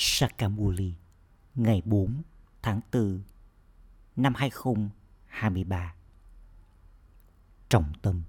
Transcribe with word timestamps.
Sakamuli, 0.00 0.94
ngày 1.54 1.82
4 1.84 2.22
tháng 2.62 2.80
4 2.92 3.22
năm 4.16 4.34
2023. 4.34 5.94
Trọng 7.68 7.92
tâm 8.02 8.22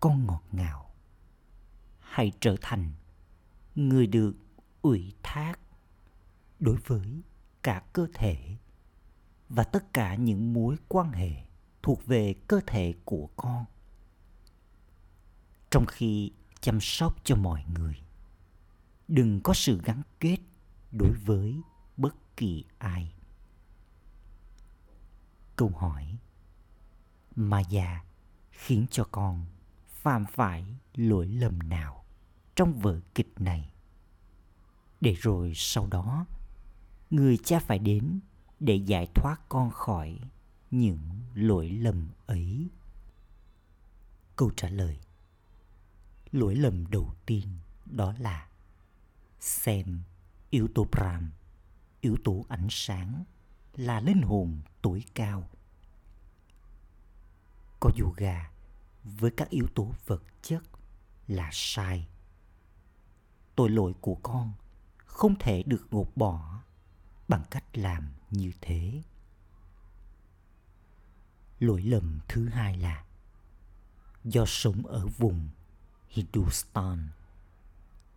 Con 0.00 0.26
ngọt 0.26 0.42
ngào 0.52 0.94
Hãy 1.98 2.32
trở 2.40 2.56
thành 2.60 2.92
người 3.74 4.06
được 4.06 4.34
ủy 4.82 5.14
thác 5.22 5.60
đối 6.60 6.76
với 6.76 7.22
cả 7.62 7.82
cơ 7.92 8.06
thể 8.14 8.56
và 9.48 9.64
tất 9.64 9.92
cả 9.92 10.14
những 10.14 10.52
mối 10.52 10.76
quan 10.88 11.12
hệ 11.12 11.32
thuộc 11.82 12.06
về 12.06 12.34
cơ 12.48 12.60
thể 12.66 12.94
của 13.04 13.28
con 13.36 13.64
trong 15.70 15.86
khi 15.86 16.32
chăm 16.60 16.80
sóc 16.80 17.24
cho 17.24 17.36
mọi 17.36 17.64
người 17.78 18.03
đừng 19.08 19.40
có 19.40 19.54
sự 19.54 19.80
gắn 19.84 20.02
kết 20.20 20.38
đối 20.92 21.12
với 21.12 21.60
bất 21.96 22.36
kỳ 22.36 22.64
ai. 22.78 23.12
Câu 25.56 25.68
hỏi 25.68 26.18
mà 27.36 27.60
già 27.60 28.04
khiến 28.50 28.86
cho 28.90 29.04
con 29.04 29.46
phạm 29.88 30.24
phải 30.32 30.64
lỗi 30.94 31.26
lầm 31.26 31.58
nào 31.58 32.04
trong 32.54 32.72
vở 32.72 33.00
kịch 33.14 33.32
này? 33.38 33.70
Để 35.00 35.16
rồi 35.20 35.52
sau 35.54 35.86
đó, 35.86 36.26
người 37.10 37.36
cha 37.36 37.58
phải 37.58 37.78
đến 37.78 38.20
để 38.60 38.74
giải 38.74 39.06
thoát 39.14 39.36
con 39.48 39.70
khỏi 39.70 40.18
những 40.70 41.00
lỗi 41.34 41.70
lầm 41.70 42.08
ấy. 42.26 42.68
Câu 44.36 44.50
trả 44.56 44.68
lời, 44.68 44.98
lỗi 46.32 46.54
lầm 46.54 46.90
đầu 46.90 47.14
tiên 47.26 47.48
đó 47.86 48.14
là 48.18 48.48
xem 49.44 50.02
yếu 50.50 50.68
tố 50.74 50.86
pram, 50.92 51.30
yếu 52.00 52.16
tố 52.24 52.44
ánh 52.48 52.66
sáng 52.70 53.24
là 53.76 54.00
linh 54.00 54.22
hồn 54.22 54.60
tối 54.82 55.04
cao. 55.14 55.48
Có 57.80 57.90
yoga 58.00 58.50
với 59.04 59.30
các 59.36 59.50
yếu 59.50 59.66
tố 59.74 59.94
vật 60.06 60.22
chất 60.42 60.62
là 61.28 61.50
sai. 61.52 62.08
Tội 63.54 63.70
lỗi 63.70 63.94
của 64.00 64.14
con 64.22 64.52
không 65.06 65.34
thể 65.38 65.62
được 65.66 65.90
gột 65.90 66.08
bỏ 66.16 66.62
bằng 67.28 67.44
cách 67.50 67.64
làm 67.78 68.08
như 68.30 68.52
thế. 68.60 69.02
Lỗi 71.60 71.82
lầm 71.82 72.20
thứ 72.28 72.48
hai 72.48 72.76
là 72.76 73.04
do 74.24 74.44
sống 74.46 74.86
ở 74.86 75.06
vùng 75.06 75.48
Hindustan 76.08 77.08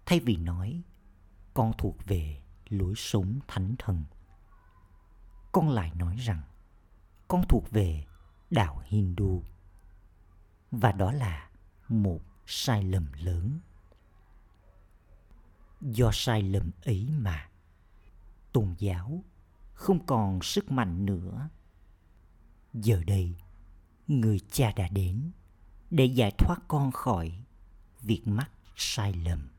thay 0.06 0.20
vì 0.20 0.36
nói 0.38 0.82
con 1.58 1.74
thuộc 1.78 2.06
về 2.06 2.42
lối 2.70 2.94
sống 2.96 3.40
thánh 3.48 3.76
thần. 3.80 4.04
Con 5.52 5.70
lại 5.70 5.92
nói 5.96 6.16
rằng, 6.16 6.42
con 7.28 7.42
thuộc 7.50 7.72
về 7.72 8.06
đạo 8.50 8.82
hindu. 8.86 9.44
Và 10.72 10.92
đó 10.92 11.12
là 11.12 11.50
một 11.88 12.20
sai 12.46 12.84
lầm 12.84 13.08
lớn. 13.14 13.60
Do 15.82 16.10
sai 16.14 16.42
lầm 16.42 16.72
ấy 16.86 17.10
mà 17.18 17.50
tôn 18.52 18.76
giáo 18.78 19.24
không 19.74 20.06
còn 20.06 20.42
sức 20.42 20.72
mạnh 20.72 21.06
nữa. 21.06 21.50
Giờ 22.74 23.04
đây, 23.08 23.36
người 24.08 24.40
cha 24.52 24.72
đã 24.76 24.88
đến 24.88 25.32
để 25.90 26.06
giải 26.06 26.32
thoát 26.38 26.58
con 26.68 26.92
khỏi 26.92 27.44
việc 28.02 28.22
mắc 28.26 28.52
sai 28.76 29.14
lầm. 29.14 29.57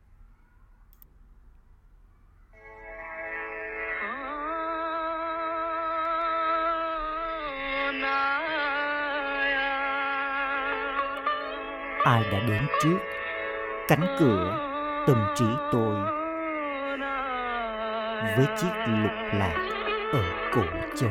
Ai 12.05 12.25
đã 12.33 12.39
đến 12.49 12.63
trước? 12.83 12.99
Cánh 13.89 14.17
cửa 14.19 14.59
tâm 15.07 15.27
trí 15.37 15.45
tôi 15.73 15.95
với 18.37 18.47
chiếc 18.61 18.73
lục 18.87 19.13
lạc 19.33 19.69
ở 20.13 20.23
cổ 20.55 20.63
chân. 20.97 21.11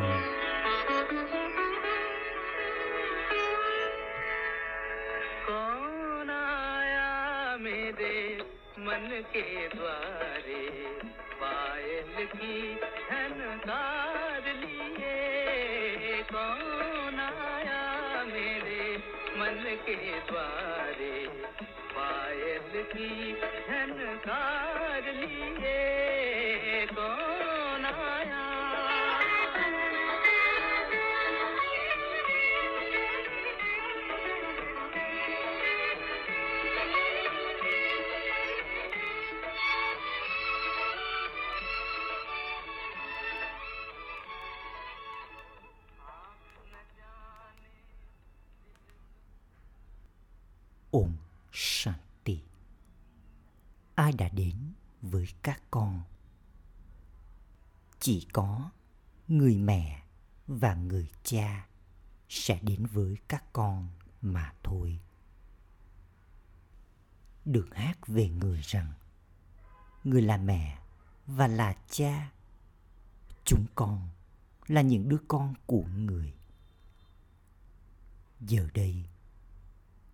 पायल 22.77 22.83
की 22.85 23.33
झनकार 23.67 25.13
लिए 25.15 26.06
đã 54.18 54.30
đến 54.30 54.74
với 55.02 55.28
các 55.42 55.62
con? 55.72 56.02
Chỉ 58.00 58.28
có 58.34 58.72
người 59.28 59.58
mẹ 59.58 60.04
và 60.48 60.74
người 60.74 61.10
cha 61.24 61.68
sẽ 62.30 62.60
đến 62.62 62.86
với 62.86 63.18
các 63.28 63.44
con 63.54 63.90
mà 64.22 64.54
thôi. 64.64 65.00
Được 67.46 67.76
hát 67.76 68.08
về 68.08 68.30
người 68.30 68.62
rằng 68.62 68.94
người 70.04 70.22
là 70.22 70.38
mẹ 70.38 70.80
và 71.28 71.48
là 71.48 71.76
cha. 71.90 72.32
Chúng 73.46 73.66
con 73.76 74.10
là 74.68 74.82
những 74.82 75.10
đứa 75.10 75.20
con 75.28 75.54
của 75.66 75.84
người. 75.84 76.34
Giờ 78.40 78.68
đây, 78.74 79.06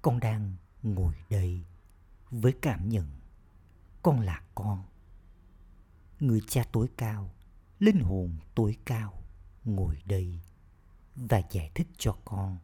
con 0.02 0.19
đang 0.19 0.56
ngồi 0.84 1.16
đây 1.30 1.63
với 2.31 2.53
cảm 2.62 2.90
nhận 2.90 3.22
con 4.03 4.19
là 4.19 4.41
con. 4.56 4.84
Người 6.19 6.41
cha 6.47 6.64
tối 6.72 6.88
cao, 6.97 7.30
linh 7.80 8.00
hồn 8.00 8.38
tối 8.56 8.78
cao, 8.86 9.24
ngồi 9.66 10.02
đây 10.06 10.40
và 11.16 11.41
giải 11.52 11.72
thích 11.75 11.88
cho 11.97 12.18
con. 12.25 12.58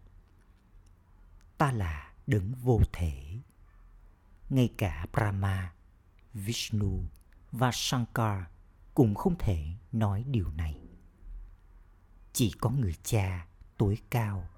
Ta 1.58 1.72
là 1.72 2.14
đấng 2.28 2.54
vô 2.54 2.80
thể. 2.94 3.40
Ngay 4.50 4.70
cả 4.78 5.06
brahma, 5.14 5.74
vishnu 6.34 7.04
và 7.52 7.72
shankar 7.74 8.44
cũng 8.94 9.16
không 9.16 9.36
thể 9.40 9.66
nói 9.92 10.24
điều 10.28 10.52
này. 10.52 10.82
Chỉ 12.34 12.52
có 12.62 12.70
người 12.70 12.96
cha 13.04 13.48
tối 13.78 13.98
cao, 14.10 14.50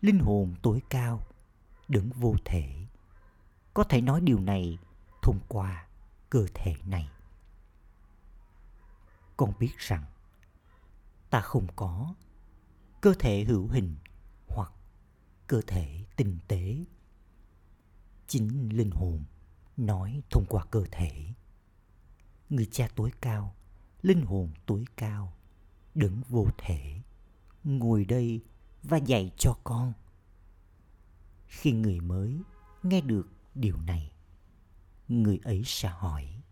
linh 0.00 0.18
hồn 0.18 0.54
tối 0.62 0.82
cao, 0.90 1.22
đấng 1.88 2.10
vô 2.10 2.34
thể 2.44 2.86
có 3.74 3.84
thể 3.84 4.00
nói 4.00 4.20
điều 4.20 4.40
này 4.40 4.78
thông 5.22 5.40
qua 5.48 5.87
cơ 6.30 6.46
thể 6.54 6.74
này. 6.84 7.08
Con 9.36 9.52
biết 9.58 9.72
rằng, 9.78 10.04
ta 11.30 11.40
không 11.40 11.66
có 11.76 12.14
cơ 13.00 13.14
thể 13.18 13.44
hữu 13.44 13.68
hình 13.68 13.96
hoặc 14.48 14.72
cơ 15.46 15.60
thể 15.66 16.04
tinh 16.16 16.38
tế. 16.48 16.84
Chính 18.26 18.68
linh 18.76 18.90
hồn 18.90 19.24
nói 19.76 20.22
thông 20.30 20.44
qua 20.48 20.64
cơ 20.70 20.84
thể. 20.90 21.34
Người 22.50 22.68
cha 22.72 22.88
tối 22.96 23.10
cao, 23.20 23.54
linh 24.02 24.22
hồn 24.22 24.50
tối 24.66 24.84
cao 24.96 25.32
đứng 25.94 26.22
vô 26.28 26.46
thể, 26.58 27.00
ngồi 27.64 28.04
đây 28.04 28.44
và 28.82 28.96
dạy 28.96 29.32
cho 29.38 29.54
con. 29.64 29.92
Khi 31.46 31.72
người 31.72 32.00
mới 32.00 32.40
nghe 32.82 33.00
được 33.00 33.28
điều 33.54 33.76
này 33.76 34.12
người 35.08 35.40
ấy 35.44 35.62
sẽ 35.66 35.88
hỏi 35.88 36.42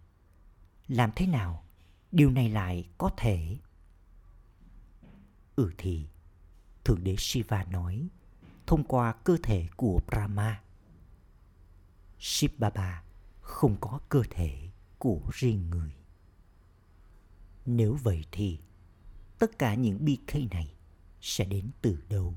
làm 0.89 1.11
thế 1.17 1.27
nào 1.27 1.65
điều 2.13 2.31
này 2.31 2.49
lại 2.49 2.89
có 2.99 3.11
thể 3.17 3.57
ừ 5.57 5.73
thì 5.79 6.07
thượng 6.85 7.05
đế 7.05 7.17
shiva 7.19 7.65
nói 7.65 8.09
thông 8.67 8.85
qua 8.85 9.13
cơ 9.13 9.37
thể 9.43 9.69
của 9.77 10.01
brahma 10.07 10.63
shiv 12.19 12.51
baba 12.59 13.03
không 13.41 13.77
có 13.81 14.01
cơ 14.09 14.23
thể 14.31 14.69
của 14.99 15.21
riêng 15.33 15.71
người 15.71 15.93
Nếu 17.67 17.95
vậy 18.03 18.25
thì 18.33 18.59
tất 19.39 19.59
cả 19.59 19.75
những 19.75 20.05
bi 20.05 20.19
khây 20.27 20.49
này 20.51 20.75
sẽ 21.21 21.45
đến 21.45 21.71
từ 21.83 21.99
đâu? 22.09 22.35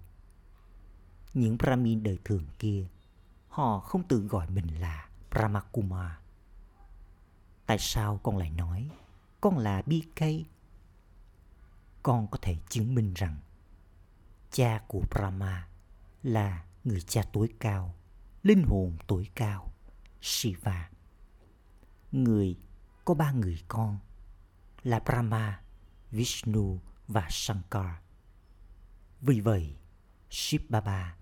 Những 1.34 1.58
Brahmin 1.58 2.04
đời 2.04 2.18
thường 2.26 2.46
kia, 2.60 2.88
họ 3.48 3.80
không 3.80 4.08
tự 4.08 4.28
gọi 4.28 4.50
mình 4.50 4.68
là 4.68 5.09
Brahmakumar. 5.32 6.12
Tại 7.66 7.78
sao 7.80 8.20
con 8.24 8.38
lại 8.38 8.50
nói 8.50 8.90
con 9.42 9.58
là 9.58 9.82
BK? 9.86 10.24
Con 12.04 12.28
có 12.28 12.38
thể 12.42 12.58
chứng 12.70 12.96
minh 12.96 13.14
rằng 13.14 13.38
cha 14.52 14.82
của 14.88 15.02
Brahma 15.10 15.68
là 16.24 16.64
người 16.84 17.02
cha 17.02 17.22
tối 17.34 17.50
cao, 17.60 17.96
linh 18.44 18.64
hồn 18.64 18.98
tối 19.08 19.28
cao, 19.36 19.72
Shiva. 20.22 20.90
Người 22.12 22.58
có 23.06 23.14
ba 23.14 23.32
người 23.32 23.64
con 23.68 24.00
là 24.84 25.00
Brahma, 25.00 25.62
Vishnu 26.12 26.80
và 27.08 27.28
Shankar. 27.30 27.96
Vì 29.22 29.42
vậy, 29.42 29.76
Shiv 30.30 30.62
Baba 30.70 31.16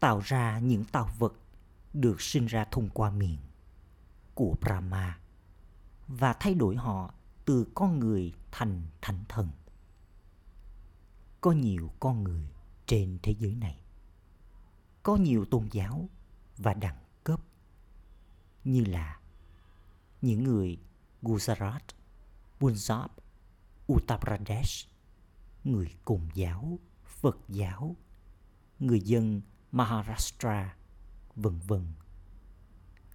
tạo 0.00 0.20
ra 0.24 0.58
những 0.58 0.84
tạo 0.84 1.10
vật 1.18 1.32
được 1.92 2.20
sinh 2.20 2.46
ra 2.46 2.64
thông 2.70 2.88
qua 2.88 3.10
miệng 3.10 3.38
của 4.34 4.56
Brahma 4.60 5.18
và 6.08 6.32
thay 6.32 6.54
đổi 6.54 6.76
họ 6.76 7.14
từ 7.44 7.66
con 7.74 7.98
người 7.98 8.32
thành 8.52 8.82
thánh 9.02 9.24
thần. 9.28 9.48
Có 11.40 11.52
nhiều 11.52 11.90
con 12.00 12.24
người 12.24 12.48
trên 12.86 13.18
thế 13.22 13.34
giới 13.38 13.54
này. 13.54 13.80
Có 15.02 15.16
nhiều 15.16 15.44
tôn 15.44 15.68
giáo 15.72 16.08
và 16.56 16.74
đẳng 16.74 17.04
cấp 17.24 17.40
như 18.64 18.84
là 18.84 19.20
những 20.22 20.44
người 20.44 20.78
Gujarat, 21.22 21.80
Punjab, 22.60 23.08
Uttar 23.92 24.20
Pradesh, 24.20 24.88
người 25.64 25.94
Cùng 26.04 26.28
giáo, 26.34 26.78
Phật 27.04 27.38
giáo, 27.48 27.96
người 28.78 29.00
dân 29.00 29.40
Maharashtra, 29.72 30.76
vân 31.36 31.58
vân. 31.58 31.86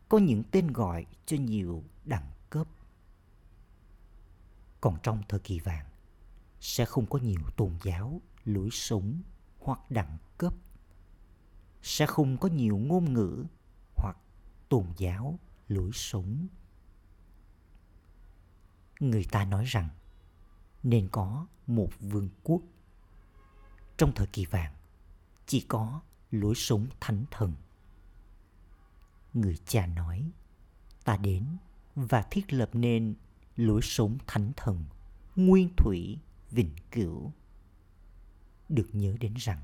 Có 0.10 0.18
những 0.18 0.44
tên 0.52 0.68
gọi 0.68 1.06
cho 1.26 1.38
nhiều 1.38 1.84
đẳng 2.06 2.32
cấp. 2.50 2.68
Còn 4.82 4.98
trong 5.04 5.24
thời 5.30 5.40
kỳ 5.40 5.60
vàng, 5.60 5.86
sẽ 6.60 6.86
không 6.86 7.06
có 7.06 7.20
nhiều 7.20 7.42
tôn 7.58 7.78
giáo, 7.84 8.22
lối 8.46 8.70
sống 8.72 9.22
hoặc 9.60 9.92
đẳng 9.92 10.18
cấp. 10.38 10.54
Sẽ 11.82 12.06
không 12.06 12.38
có 12.38 12.48
nhiều 12.48 12.78
ngôn 12.78 13.14
ngữ 13.14 13.46
hoặc 13.96 14.18
tôn 14.70 14.86
giáo, 14.98 15.40
lối 15.68 15.92
sống. 15.94 16.48
Người 19.00 19.26
ta 19.32 19.46
nói 19.46 19.66
rằng 19.66 19.90
nên 20.84 21.10
có 21.12 21.48
một 21.68 21.90
vương 22.00 22.30
quốc. 22.44 22.62
Trong 23.98 24.12
thời 24.16 24.28
kỳ 24.28 24.46
vàng, 24.46 24.74
chỉ 25.46 25.62
có 25.62 26.02
lối 26.32 26.56
sống 26.56 26.88
thánh 27.00 27.26
thần. 27.32 27.54
Người 29.34 29.58
cha 29.66 29.88
nói, 29.88 30.32
ta 31.04 31.18
đến 31.18 31.46
và 31.96 32.22
thiết 32.22 32.54
lập 32.54 32.70
nên 32.74 33.16
lối 33.56 33.82
sống 33.84 34.18
thánh 34.28 34.52
thần, 34.56 34.86
nguyên 35.36 35.70
thủy, 35.78 36.18
vĩnh 36.52 36.76
cửu. 36.92 37.32
Được 38.70 38.88
nhớ 38.92 39.16
đến 39.20 39.34
rằng, 39.38 39.62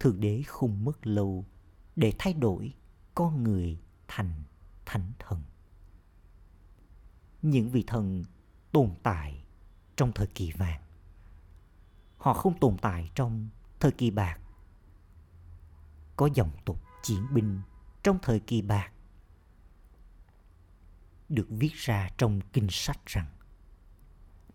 Thượng 0.00 0.20
Đế 0.20 0.42
không 0.46 0.84
mất 0.84 1.06
lâu 1.06 1.44
để 1.96 2.12
thay 2.18 2.32
đổi 2.32 2.74
con 3.14 3.44
người 3.44 3.78
thành 4.08 4.42
thánh 4.86 5.12
thần. 5.18 5.42
Những 7.42 7.70
vị 7.70 7.84
thần 7.86 8.24
tồn 8.72 8.90
tại 9.02 9.44
trong 9.96 10.12
thời 10.12 10.26
kỳ 10.26 10.52
vàng. 10.52 10.82
Họ 12.16 12.34
không 12.34 12.58
tồn 12.60 12.76
tại 12.78 13.10
trong 13.14 13.48
thời 13.80 13.92
kỳ 13.92 14.10
bạc. 14.10 14.40
Có 16.16 16.28
dòng 16.34 16.50
tục 16.64 16.82
chiến 17.02 17.26
binh 17.34 17.60
trong 18.02 18.18
thời 18.22 18.40
kỳ 18.40 18.62
bạc 18.62 18.92
được 21.28 21.46
viết 21.48 21.72
ra 21.74 22.10
trong 22.18 22.40
kinh 22.52 22.66
sách 22.70 23.06
rằng 23.06 23.26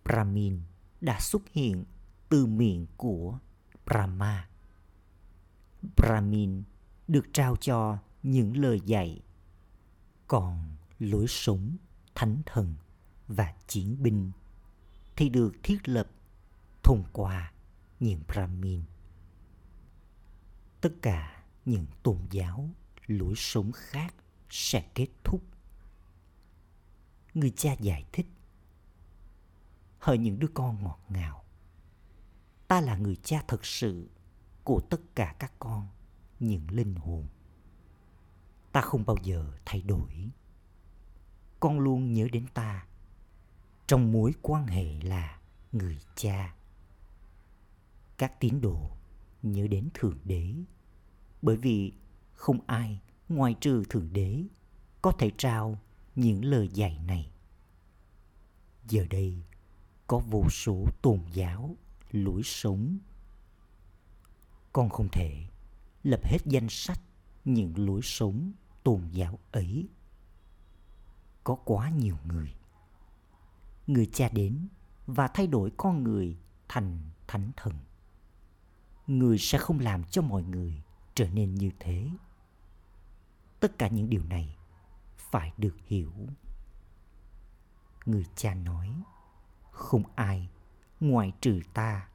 Brahmin 0.04 0.60
đã 1.00 1.20
xuất 1.20 1.42
hiện 1.52 1.84
từ 2.28 2.46
miệng 2.46 2.86
của 2.96 3.38
Brahma. 3.86 4.48
Brahmin 5.96 6.62
được 7.08 7.26
trao 7.32 7.56
cho 7.56 7.98
những 8.22 8.56
lời 8.56 8.80
dạy, 8.84 9.20
còn 10.26 10.76
lối 10.98 11.26
sống 11.28 11.76
thánh 12.14 12.42
thần 12.46 12.74
và 13.28 13.54
chiến 13.66 14.02
binh 14.02 14.30
thì 15.16 15.28
được 15.28 15.52
thiết 15.62 15.88
lập 15.88 16.06
thông 16.82 17.04
qua 17.12 17.52
những 18.00 18.20
Brahmin. 18.28 18.82
Tất 20.80 20.92
cả 21.02 21.42
những 21.64 21.86
tôn 22.02 22.18
giáo, 22.30 22.70
lối 23.06 23.34
sống 23.36 23.72
khác 23.72 24.14
sẽ 24.50 24.88
kết 24.94 25.08
thúc. 25.24 25.42
Người 27.34 27.52
cha 27.56 27.72
giải 27.72 28.04
thích 28.12 28.26
Hỡi 29.98 30.18
những 30.18 30.38
đứa 30.38 30.48
con 30.54 30.82
ngọt 30.82 30.98
ngào 31.08 31.44
Ta 32.68 32.80
là 32.80 32.96
người 32.96 33.16
cha 33.16 33.42
thật 33.48 33.64
sự 33.66 34.08
của 34.64 34.80
tất 34.80 35.00
cả 35.14 35.34
các 35.38 35.52
con, 35.58 35.88
những 36.40 36.70
linh 36.70 36.94
hồn. 36.94 37.26
Ta 38.72 38.80
không 38.80 39.06
bao 39.06 39.16
giờ 39.22 39.52
thay 39.64 39.82
đổi. 39.82 40.30
Con 41.60 41.78
luôn 41.78 42.12
nhớ 42.12 42.28
đến 42.32 42.46
ta 42.54 42.86
trong 43.86 44.12
mối 44.12 44.32
quan 44.42 44.66
hệ 44.66 45.00
là 45.02 45.40
người 45.72 45.98
cha 46.14 46.54
các 48.18 48.40
tín 48.40 48.60
đồ 48.60 48.90
nhớ 49.42 49.66
đến 49.66 49.88
thượng 49.94 50.18
đế 50.24 50.54
bởi 51.42 51.56
vì 51.56 51.92
không 52.34 52.58
ai 52.66 53.00
ngoài 53.28 53.54
trừ 53.60 53.84
thượng 53.90 54.12
đế 54.12 54.44
có 55.02 55.12
thể 55.12 55.30
trao 55.38 55.78
những 56.14 56.44
lời 56.44 56.68
dạy 56.68 56.98
này. 57.06 57.30
Giờ 58.88 59.06
đây 59.10 59.42
có 60.06 60.18
vô 60.18 60.44
số 60.50 60.84
tôn 61.02 61.20
giáo 61.32 61.76
lối 62.10 62.42
sống. 62.44 62.98
Con 64.72 64.88
không 64.88 65.08
thể 65.12 65.44
lập 66.02 66.20
hết 66.24 66.38
danh 66.44 66.68
sách 66.68 67.00
những 67.44 67.72
lối 67.76 68.00
sống 68.02 68.52
tôn 68.82 69.08
giáo 69.12 69.38
ấy. 69.52 69.88
Có 71.44 71.54
quá 71.54 71.90
nhiều 71.90 72.16
người 72.24 72.54
người 73.86 74.06
cha 74.06 74.28
đến 74.28 74.68
và 75.06 75.28
thay 75.28 75.46
đổi 75.46 75.72
con 75.76 76.04
người 76.04 76.36
thành 76.68 76.98
thánh 77.26 77.50
thần. 77.56 77.72
Người 79.06 79.38
sẽ 79.38 79.58
không 79.58 79.78
làm 79.78 80.04
cho 80.04 80.22
mọi 80.22 80.42
người 80.42 80.82
trở 81.14 81.28
nên 81.28 81.54
như 81.54 81.70
thế. 81.80 82.10
Tất 83.60 83.78
cả 83.78 83.88
những 83.88 84.10
điều 84.10 84.24
này 84.24 84.56
phải 85.16 85.52
được 85.58 85.76
hiểu. 85.86 86.12
Người 88.06 88.26
cha 88.36 88.54
nói, 88.54 89.02
không 89.70 90.02
ai 90.14 90.48
ngoài 91.00 91.32
trừ 91.40 91.60
ta 91.74 92.08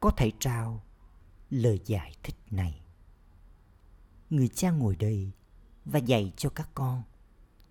có 0.00 0.10
thể 0.10 0.32
trao 0.38 0.82
lời 1.50 1.80
giải 1.84 2.16
thích 2.22 2.36
này. 2.50 2.80
Người 4.30 4.48
cha 4.48 4.70
ngồi 4.70 4.96
đây 4.96 5.30
và 5.84 5.98
dạy 5.98 6.32
cho 6.36 6.50
các 6.50 6.70
con 6.74 7.02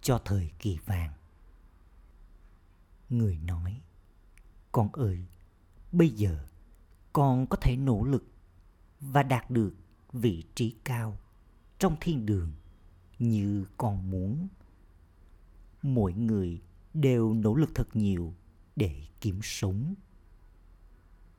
cho 0.01 0.21
thời 0.25 0.51
kỳ 0.59 0.77
vàng. 0.85 1.13
Người 3.09 3.37
nói, 3.37 3.81
con 4.71 4.89
ơi, 4.93 5.25
bây 5.91 6.09
giờ 6.09 6.47
con 7.13 7.47
có 7.47 7.57
thể 7.57 7.75
nỗ 7.75 8.03
lực 8.03 8.23
và 8.99 9.23
đạt 9.23 9.51
được 9.51 9.73
vị 10.15 10.43
trí 10.55 10.75
cao 10.83 11.17
trong 11.79 11.95
thiên 12.01 12.25
đường 12.25 12.53
như 13.19 13.65
con 13.77 14.11
muốn. 14.11 14.47
Mỗi 15.81 16.13
người 16.13 16.61
đều 16.93 17.33
nỗ 17.33 17.55
lực 17.55 17.69
thật 17.75 17.95
nhiều 17.95 18.33
để 18.75 19.07
kiếm 19.21 19.39
sống. 19.43 19.95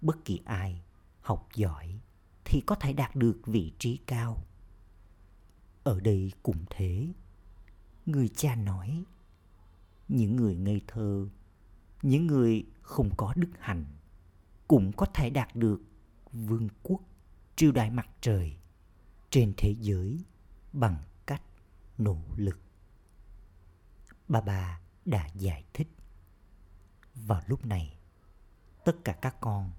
Bất 0.01 0.25
kỳ 0.25 0.41
ai 0.45 0.83
học 1.21 1.49
giỏi 1.55 2.01
thì 2.45 2.61
có 2.67 2.75
thể 2.75 2.93
đạt 2.93 3.17
được 3.17 3.41
vị 3.47 3.73
trí 3.79 3.97
cao. 4.07 4.45
Ở 5.85 6.01
đây 6.01 6.33
cũng 6.43 6.65
thế. 6.71 7.09
Người 8.07 8.29
cha 8.29 8.55
nói, 8.55 9.05
những 10.09 10.37
người 10.37 10.57
ngây 10.57 10.81
thơ, 10.87 11.29
những 12.03 12.27
người 12.27 12.65
không 12.83 13.11
có 13.17 13.35
đức 13.37 13.51
hạnh 13.59 13.85
cũng 14.69 14.93
có 14.93 15.07
thể 15.15 15.31
đạt 15.31 15.57
được 15.57 15.81
vương 16.33 16.69
quốc 16.83 17.01
triều 17.57 17.73
đại 17.73 17.91
mặt 17.91 18.09
trời 18.21 18.57
trên 19.37 19.53
thế 19.57 19.75
giới 19.81 20.25
bằng 20.73 20.97
cách 21.27 21.43
nỗ 21.99 22.19
lực. 22.37 22.59
Bà 24.29 24.41
bà 24.41 24.81
đã 25.05 25.29
giải 25.35 25.65
thích. 25.73 25.89
Vào 27.15 27.43
lúc 27.47 27.67
này, 27.67 27.99
tất 28.85 28.97
cả 29.05 29.13
các 29.13 29.37
con, 29.41 29.71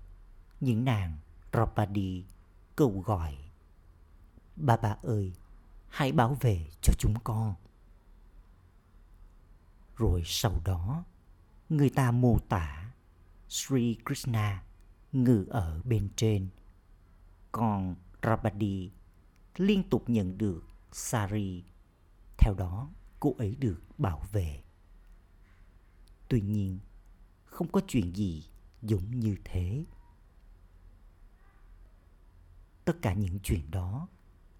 những 0.59 0.85
nàng 0.85 1.17
Ropadi 1.53 2.25
cầu 2.75 3.03
gọi. 3.05 3.37
Bà 4.55 4.77
bà 4.77 4.97
ơi, 5.03 5.33
hãy 5.87 6.11
bảo 6.11 6.37
vệ 6.41 6.69
cho 6.81 6.93
chúng 6.97 7.15
con. 7.23 7.55
Rồi 9.95 10.21
sau 10.25 10.61
đó, 10.65 11.03
người 11.69 11.89
ta 11.89 12.11
mô 12.11 12.39
tả 12.49 12.93
Sri 13.49 13.97
Krishna 14.05 14.63
ngự 15.11 15.45
ở 15.49 15.81
bên 15.83 16.09
trên. 16.15 16.49
Còn 17.51 17.95
Rabadi 18.23 18.91
liên 19.57 19.89
tục 19.89 20.03
nhận 20.07 20.37
được 20.37 20.63
Sari. 20.91 21.63
Theo 22.37 22.53
đó, 22.57 22.89
cô 23.19 23.35
ấy 23.37 23.55
được 23.55 23.81
bảo 23.97 24.21
vệ. 24.31 24.63
Tuy 26.27 26.41
nhiên, 26.41 26.79
không 27.45 27.71
có 27.71 27.81
chuyện 27.87 28.15
gì 28.15 28.43
giống 28.81 29.19
như 29.19 29.35
thế. 29.43 29.85
Tất 32.85 33.01
cả 33.01 33.13
những 33.13 33.39
chuyện 33.43 33.71
đó 33.71 34.07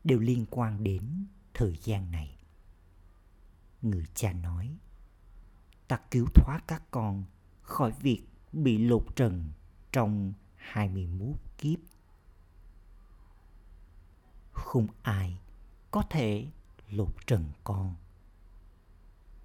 đều 0.03 0.19
liên 0.19 0.45
quan 0.49 0.83
đến 0.83 1.25
thời 1.53 1.77
gian 1.83 2.11
này. 2.11 2.37
Người 3.81 4.05
cha 4.13 4.33
nói, 4.33 4.77
ta 5.87 5.99
cứu 6.11 6.25
thoát 6.33 6.59
các 6.67 6.83
con 6.91 7.25
khỏi 7.61 7.91
việc 7.91 8.23
bị 8.53 8.77
lột 8.77 9.15
trần 9.15 9.51
trong 9.91 10.33
21 10.55 11.35
kiếp. 11.57 11.79
Không 14.57 14.87
ai 15.01 15.39
có 15.91 16.03
thể 16.09 16.47
lột 16.89 17.27
trần 17.27 17.45
con. 17.63 17.95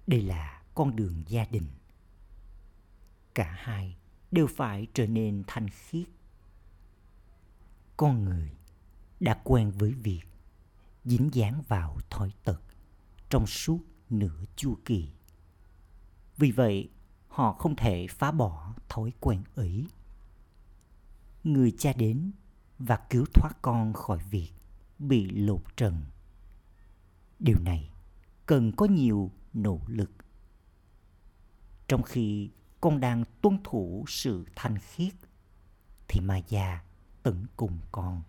Đây 0.07 0.21
là 0.21 0.61
con 0.75 0.95
đường 0.95 1.23
gia 1.27 1.45
đình. 1.45 1.67
Cả 3.35 3.51
hai 3.57 3.95
đều 4.31 4.47
phải 4.47 4.87
trở 4.93 5.07
nên 5.07 5.43
thanh 5.47 5.67
khiết. 5.69 6.07
Con 7.97 8.23
người 8.23 8.51
đã 9.19 9.41
quen 9.43 9.71
với 9.71 9.93
việc 9.93 10.23
dính 11.05 11.29
dáng 11.33 11.63
vào 11.67 11.97
thói 12.09 12.31
tật 12.43 12.61
trong 13.29 13.47
suốt 13.47 13.79
nửa 14.09 14.43
chu 14.55 14.77
kỳ. 14.85 15.09
Vì 16.37 16.51
vậy, 16.51 16.89
họ 17.27 17.53
không 17.53 17.75
thể 17.75 18.07
phá 18.07 18.31
bỏ 18.31 18.73
thói 18.89 19.13
quen 19.19 19.43
ấy. 19.55 19.87
Người 21.43 21.73
cha 21.77 21.93
đến 21.93 22.31
và 22.79 22.99
cứu 23.09 23.25
thoát 23.33 23.51
con 23.61 23.93
khỏi 23.93 24.19
việc 24.29 24.51
bị 25.07 25.29
lột 25.29 25.77
trần. 25.77 26.01
Điều 27.39 27.59
này 27.59 27.89
cần 28.45 28.71
có 28.71 28.85
nhiều 28.85 29.31
nỗ 29.53 29.79
lực. 29.87 30.11
Trong 31.87 32.03
khi 32.03 32.49
con 32.81 32.99
đang 32.99 33.23
tuân 33.41 33.57
thủ 33.63 34.05
sự 34.07 34.45
thanh 34.55 34.77
khiết, 34.77 35.13
thì 36.07 36.19
ma 36.19 36.37
già 36.37 36.83
tấn 37.23 37.45
cùng 37.55 37.79
con. 37.91 38.21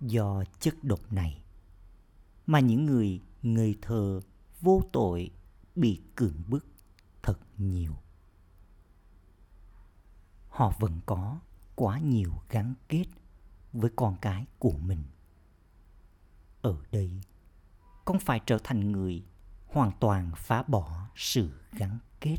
Do 0.00 0.44
chất 0.60 0.84
độc 0.84 1.12
này, 1.12 1.42
mà 2.46 2.60
những 2.60 2.86
người 2.86 3.22
ngây 3.42 3.78
thơ 3.82 4.20
vô 4.60 4.82
tội 4.92 5.30
bị 5.76 6.00
cưỡng 6.14 6.42
bức 6.48 6.66
thật 7.22 7.38
nhiều. 7.58 7.96
Họ 10.48 10.72
vẫn 10.78 11.00
có 11.06 11.38
quá 11.74 11.98
nhiều 11.98 12.32
gắn 12.48 12.74
kết 12.88 13.04
với 13.72 13.90
con 13.96 14.16
cái 14.20 14.46
của 14.58 14.74
mình. 14.78 15.02
Ở 16.62 16.76
đây, 16.92 17.20
con 18.04 18.18
phải 18.18 18.40
trở 18.46 18.58
thành 18.64 18.92
người 18.92 19.24
hoàn 19.66 19.92
toàn 20.00 20.32
phá 20.36 20.62
bỏ 20.62 21.08
sự 21.16 21.60
gắn 21.72 21.98
kết. 22.20 22.38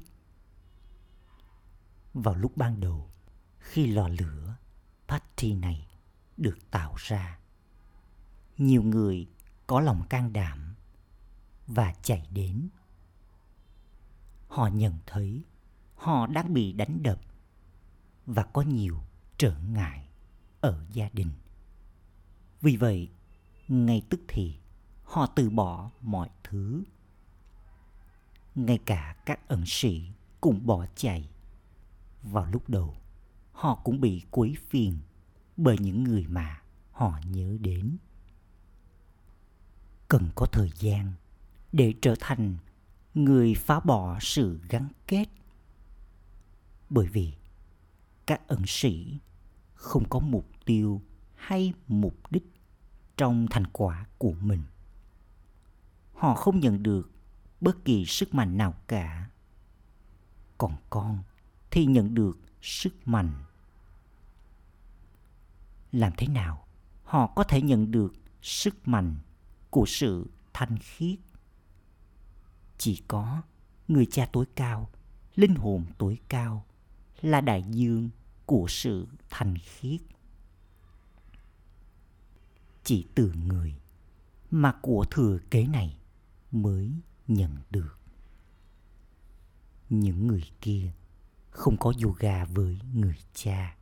Vào 2.14 2.36
lúc 2.36 2.58
ban 2.58 2.80
đầu, 2.80 3.10
khi 3.60 3.88
lò 3.88 4.08
lửa 4.08 4.56
party 5.08 5.54
này 5.54 5.88
được 6.38 6.58
tạo 6.72 6.94
ra, 6.98 7.40
nhiều 8.58 8.84
người 8.84 9.28
có 9.68 9.80
lòng 9.80 10.08
can 10.10 10.34
đảm 10.34 10.76
và 11.68 11.94
chạy 12.02 12.28
đến. 12.32 12.70
Họ 14.48 14.68
nhận 14.68 15.00
thấy 15.06 15.44
họ 15.96 16.28
đang 16.28 16.54
bị 16.54 16.74
đánh 16.74 17.04
đập 17.04 17.22
và 18.26 18.44
có 18.44 18.62
nhiều 18.62 18.98
trở 19.38 19.58
ngại 19.58 20.11
ở 20.62 20.86
gia 20.94 21.10
đình. 21.14 21.32
Vì 22.62 22.76
vậy, 22.76 23.10
ngay 23.68 24.02
tức 24.10 24.22
thì 24.28 24.56
họ 25.04 25.26
từ 25.26 25.50
bỏ 25.50 25.92
mọi 26.02 26.30
thứ. 26.44 26.84
Ngay 28.56 28.80
cả 28.86 29.16
các 29.26 29.48
ẩn 29.48 29.64
sĩ 29.66 30.12
cũng 30.42 30.66
bỏ 30.66 30.86
chạy. 30.96 31.30
Vào 32.24 32.46
lúc 32.46 32.70
đầu, 32.70 32.96
họ 33.52 33.76
cũng 33.76 34.02
bị 34.02 34.22
quấy 34.32 34.56
phiền 34.70 34.98
bởi 35.58 35.78
những 35.80 36.04
người 36.04 36.26
mà 36.28 36.62
họ 36.92 37.20
nhớ 37.26 37.58
đến. 37.60 37.98
Cần 40.08 40.30
có 40.36 40.46
thời 40.46 40.72
gian 40.80 41.14
để 41.72 41.94
trở 42.02 42.16
thành 42.20 42.58
người 43.14 43.56
phá 43.56 43.80
bỏ 43.80 44.18
sự 44.22 44.60
gắn 44.70 44.88
kết. 45.08 45.26
Bởi 46.90 47.08
vì 47.08 47.34
các 48.26 48.48
ẩn 48.48 48.64
sĩ 48.68 49.20
không 49.82 50.10
có 50.10 50.20
mục 50.20 50.48
tiêu 50.66 51.02
hay 51.36 51.74
mục 51.88 52.32
đích 52.32 52.44
trong 53.18 53.48
thành 53.50 53.68
quả 53.68 54.06
của 54.18 54.34
mình. 54.42 54.64
Họ 56.14 56.36
không 56.36 56.60
nhận 56.60 56.84
được 56.84 57.12
bất 57.62 57.86
kỳ 57.86 58.06
sức 58.06 58.34
mạnh 58.34 58.58
nào 58.58 58.74
cả. 58.88 59.30
Còn 60.58 60.76
con 60.90 61.24
thì 61.72 61.86
nhận 61.86 62.16
được 62.16 62.40
sức 62.62 63.08
mạnh. 63.08 63.34
Làm 65.92 66.14
thế 66.18 66.28
nào 66.28 66.66
họ 67.04 67.28
có 67.28 67.44
thể 67.44 67.62
nhận 67.62 67.92
được 67.92 68.14
sức 68.42 68.88
mạnh 68.88 69.16
của 69.70 69.86
sự 69.88 70.30
thanh 70.54 70.78
khiết? 70.78 71.20
Chỉ 72.78 73.04
có 73.08 73.42
người 73.88 74.06
cha 74.06 74.26
tối 74.26 74.46
cao, 74.56 74.90
linh 75.36 75.56
hồn 75.56 75.86
tối 75.98 76.20
cao 76.28 76.66
là 77.22 77.42
đại 77.42 77.64
dương 77.64 78.10
của 78.52 78.66
sự 78.70 79.08
thành 79.30 79.58
khiết 79.58 80.02
chỉ 82.84 83.08
từ 83.16 83.34
người 83.48 83.76
mà 84.52 84.74
của 84.82 85.06
thừa 85.12 85.40
kế 85.52 85.68
này 85.68 85.98
mới 86.52 86.92
nhận 87.28 87.58
được 87.70 88.00
những 89.90 90.28
người 90.28 90.44
kia 90.62 90.92
không 91.50 91.78
có 91.78 91.94
yoga 92.04 92.46
với 92.46 92.80
người 92.94 93.18
cha 93.34 93.76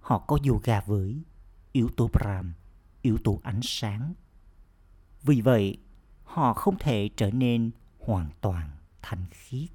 họ 0.00 0.18
có 0.18 0.38
yoga 0.48 0.80
với 0.80 1.22
yếu 1.72 1.88
tố 1.96 2.10
Brahm, 2.12 2.52
yếu 3.02 3.18
tố 3.24 3.40
ánh 3.42 3.60
sáng. 3.62 4.14
Vì 5.22 5.40
vậy, 5.40 5.78
họ 6.24 6.54
không 6.54 6.78
thể 6.78 7.10
trở 7.16 7.30
nên 7.30 7.70
hoàn 7.98 8.30
toàn 8.40 8.70
thanh 9.02 9.26
khiết. 9.30 9.70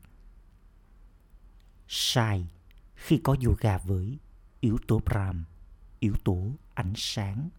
Sai 1.88 2.48
khi 2.96 3.18
có 3.18 3.36
yoga 3.46 3.78
với 3.78 4.18
yếu 4.60 4.78
tố 4.88 5.02
Brahm, 5.06 5.44
yếu 6.00 6.14
tố 6.24 6.52
ánh 6.74 6.94
sáng. 6.96 7.50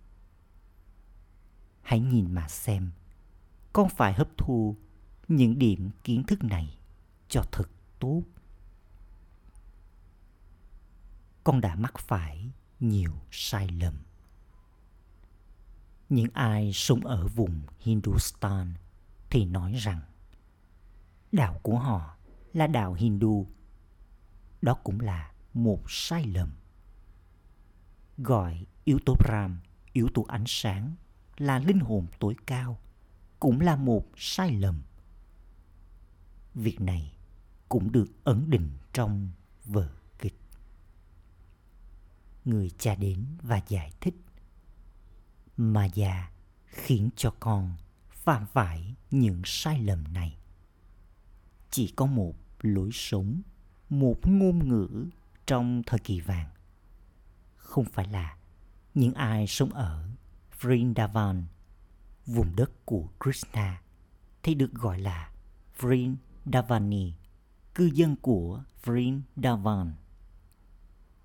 Hãy 1.83 2.01
nhìn 2.01 2.35
mà 2.35 2.49
xem, 2.49 2.91
con 3.73 3.89
phải 3.89 4.13
hấp 4.13 4.29
thu 4.37 4.77
những 5.29 5.59
điểm 5.59 5.91
kiến 6.05 6.23
thức 6.25 6.45
này 6.45 6.79
cho 7.29 7.43
thật 7.53 7.71
tốt. 7.99 8.23
Con 11.45 11.61
đã 11.61 11.75
mắc 11.75 11.99
phải 11.99 12.51
nhiều 12.81 13.13
sai 13.31 13.69
lầm. 13.69 13.95
Những 16.09 16.29
ai 16.33 16.73
sống 16.73 17.01
ở 17.01 17.27
vùng 17.27 17.63
Hindustan 17.79 18.75
thì 19.31 19.45
nói 19.45 19.73
rằng 19.73 20.01
đạo 21.33 21.61
của 21.63 21.79
họ 21.79 22.17
là 22.53 22.67
đạo 22.67 22.95
Hindu 22.95 23.47
đó 24.67 24.75
cũng 24.75 25.01
là 25.01 25.33
một 25.55 25.83
sai 25.89 26.25
lầm. 26.25 26.51
Gọi 28.19 28.67
yếu 28.85 28.99
tố 29.07 29.17
Ram, 29.29 29.61
yếu 29.93 30.09
tố 30.15 30.23
ánh 30.29 30.45
sáng 30.47 30.95
là 31.37 31.59
linh 31.59 31.81
hồn 31.81 32.07
tối 32.19 32.35
cao 32.47 32.79
cũng 33.41 33.61
là 33.61 33.77
một 33.77 34.07
sai 34.17 34.53
lầm. 34.53 34.83
Việc 36.55 36.81
này 36.81 37.17
cũng 37.69 37.93
được 37.93 38.25
ấn 38.25 38.51
định 38.51 38.71
trong 38.93 39.31
vở 39.65 39.91
kịch. 40.19 40.39
Người 42.45 42.71
cha 42.79 42.95
đến 42.95 43.27
và 43.43 43.61
giải 43.69 43.93
thích. 44.01 44.15
Mà 45.57 45.85
già 45.85 46.31
khiến 46.67 47.11
cho 47.17 47.35
con 47.41 47.77
phạm 48.11 48.47
phải 48.47 48.95
những 49.11 49.43
sai 49.45 49.83
lầm 49.83 50.13
này. 50.13 50.39
Chỉ 51.71 51.93
có 51.97 52.07
một 52.07 52.35
lối 52.63 52.91
sống 52.93 53.43
một 53.89 54.17
ngôn 54.25 54.69
ngữ 54.69 55.07
trong 55.47 55.83
thời 55.87 55.99
kỳ 55.99 56.21
vàng 56.21 56.51
không 57.57 57.85
phải 57.85 58.09
là 58.09 58.37
những 58.95 59.15
ai 59.15 59.47
sống 59.47 59.73
ở 59.73 60.09
Vrindavan, 60.61 61.45
vùng 62.27 62.57
đất 62.57 62.71
của 62.85 63.09
Krishna, 63.21 63.83
thì 64.43 64.55
được 64.55 64.73
gọi 64.73 64.99
là 64.99 65.31
Vrindavani, 65.79 67.13
cư 67.75 67.85
dân 67.85 68.17
của 68.17 68.65
Vrindavan. 68.85 69.93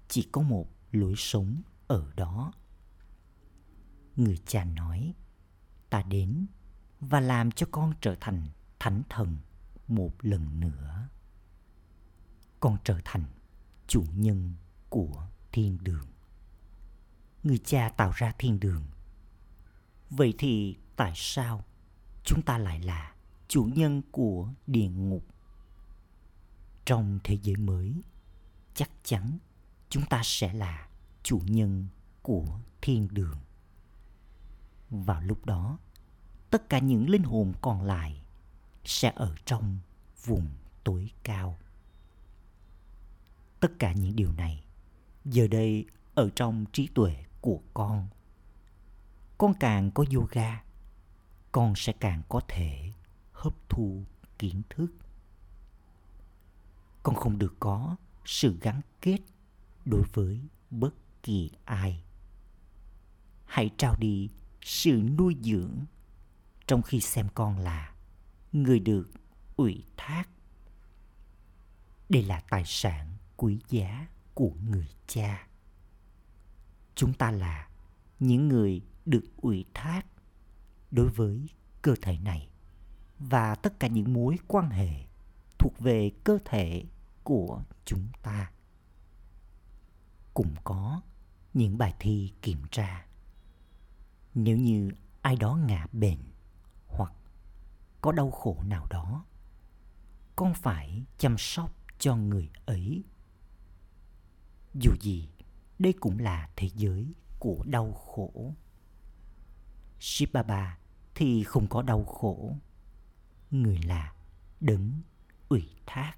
Chỉ 0.07 0.29
có 0.31 0.41
một 0.41 0.67
lối 0.91 1.13
sống 1.17 1.61
ở 1.87 2.11
đó. 2.15 2.53
Người 4.15 4.37
cha 4.45 4.63
nói, 4.63 5.13
ta 5.89 6.03
đến 6.03 6.45
và 6.99 7.19
làm 7.19 7.51
cho 7.51 7.67
con 7.71 7.93
trở 8.01 8.15
thành 8.19 8.47
thánh 8.79 9.01
thần 9.09 9.37
một 9.87 10.13
lần 10.21 10.59
nữa 10.59 11.07
con 12.61 12.77
trở 12.83 12.99
thành 13.05 13.23
chủ 13.87 14.05
nhân 14.15 14.53
của 14.89 15.27
thiên 15.51 15.77
đường. 15.81 16.05
Người 17.43 17.57
cha 17.57 17.89
tạo 17.89 18.11
ra 18.15 18.33
thiên 18.37 18.59
đường. 18.59 18.83
Vậy 20.09 20.33
thì 20.37 20.77
tại 20.95 21.13
sao 21.15 21.63
chúng 22.23 22.41
ta 22.41 22.57
lại 22.57 22.79
là 22.79 23.13
chủ 23.47 23.69
nhân 23.75 24.01
của 24.11 24.49
địa 24.67 24.89
ngục? 24.89 25.25
Trong 26.85 27.19
thế 27.23 27.37
giới 27.41 27.55
mới, 27.55 28.01
chắc 28.73 28.89
chắn 29.03 29.37
chúng 29.89 30.05
ta 30.05 30.21
sẽ 30.23 30.53
là 30.53 30.87
chủ 31.23 31.41
nhân 31.45 31.87
của 32.21 32.59
thiên 32.81 33.07
đường. 33.11 33.37
Vào 34.89 35.21
lúc 35.21 35.45
đó, 35.45 35.79
tất 36.49 36.69
cả 36.69 36.79
những 36.79 37.09
linh 37.09 37.23
hồn 37.23 37.53
còn 37.61 37.81
lại 37.81 38.21
sẽ 38.85 39.13
ở 39.15 39.35
trong 39.45 39.79
vùng 40.25 40.47
tối 40.83 41.11
cao 41.23 41.57
tất 43.61 43.71
cả 43.79 43.93
những 43.93 44.15
điều 44.15 44.31
này. 44.31 44.63
Giờ 45.25 45.47
đây, 45.47 45.85
ở 46.15 46.29
trong 46.35 46.65
trí 46.73 46.87
tuệ 46.87 47.15
của 47.41 47.59
con 47.73 48.07
con 49.41 49.53
càng 49.53 49.91
có 49.91 50.05
yoga, 50.15 50.63
con 51.51 51.73
sẽ 51.75 51.93
càng 51.99 52.21
có 52.29 52.41
thể 52.47 52.91
hấp 53.31 53.53
thu 53.69 54.03
kiến 54.39 54.61
thức. 54.69 54.87
Con 57.03 57.15
không 57.15 57.37
được 57.37 57.55
có 57.59 57.95
sự 58.25 58.57
gắn 58.61 58.81
kết 59.01 59.17
đối 59.85 60.03
với 60.13 60.41
bất 60.69 60.93
kỳ 61.23 61.51
ai. 61.65 62.03
Hãy 63.45 63.69
trao 63.77 63.95
đi 63.99 64.29
sự 64.61 65.01
nuôi 65.17 65.35
dưỡng 65.41 65.85
trong 66.67 66.81
khi 66.81 67.01
xem 67.01 67.27
con 67.35 67.57
là 67.57 67.93
người 68.51 68.79
được 68.79 69.09
ủy 69.55 69.83
thác. 69.97 70.29
Đây 72.09 72.23
là 72.23 72.39
tài 72.49 72.63
sản 72.65 73.17
quý 73.41 73.59
giá 73.69 74.07
của 74.33 74.51
người 74.69 74.87
cha. 75.07 75.47
Chúng 76.95 77.13
ta 77.13 77.31
là 77.31 77.69
những 78.19 78.47
người 78.47 78.81
được 79.05 79.23
ủy 79.37 79.65
thác 79.73 80.05
đối 80.91 81.09
với 81.09 81.49
cơ 81.81 81.95
thể 82.01 82.17
này 82.17 82.49
và 83.19 83.55
tất 83.55 83.79
cả 83.79 83.87
những 83.87 84.13
mối 84.13 84.37
quan 84.47 84.69
hệ 84.69 85.05
thuộc 85.59 85.79
về 85.79 86.11
cơ 86.23 86.37
thể 86.45 86.83
của 87.23 87.63
chúng 87.85 88.07
ta. 88.21 88.51
Cũng 90.33 90.55
có 90.63 91.01
những 91.53 91.77
bài 91.77 91.93
thi 91.99 92.33
kiểm 92.41 92.61
tra. 92.71 93.05
Nếu 94.33 94.57
như 94.57 94.91
ai 95.21 95.35
đó 95.35 95.55
ngã 95.55 95.87
bệnh 95.91 96.19
hoặc 96.87 97.13
có 98.01 98.11
đau 98.11 98.31
khổ 98.31 98.63
nào 98.67 98.87
đó, 98.89 99.25
con 100.35 100.53
phải 100.53 101.03
chăm 101.17 101.37
sóc 101.37 101.75
cho 101.99 102.15
người 102.15 102.49
ấy 102.65 103.03
dù 104.73 104.91
gì, 105.01 105.29
đây 105.79 105.93
cũng 105.93 106.19
là 106.19 106.49
thế 106.55 106.69
giới 106.75 107.13
của 107.39 107.63
đau 107.65 107.93
khổ. 107.93 108.53
Shibaba 109.99 110.77
thì 111.15 111.43
không 111.43 111.67
có 111.67 111.81
đau 111.81 112.03
khổ. 112.03 112.55
Người 113.51 113.77
là 113.77 114.13
đấng 114.59 115.01
ủy 115.49 115.69
thác. 115.85 116.13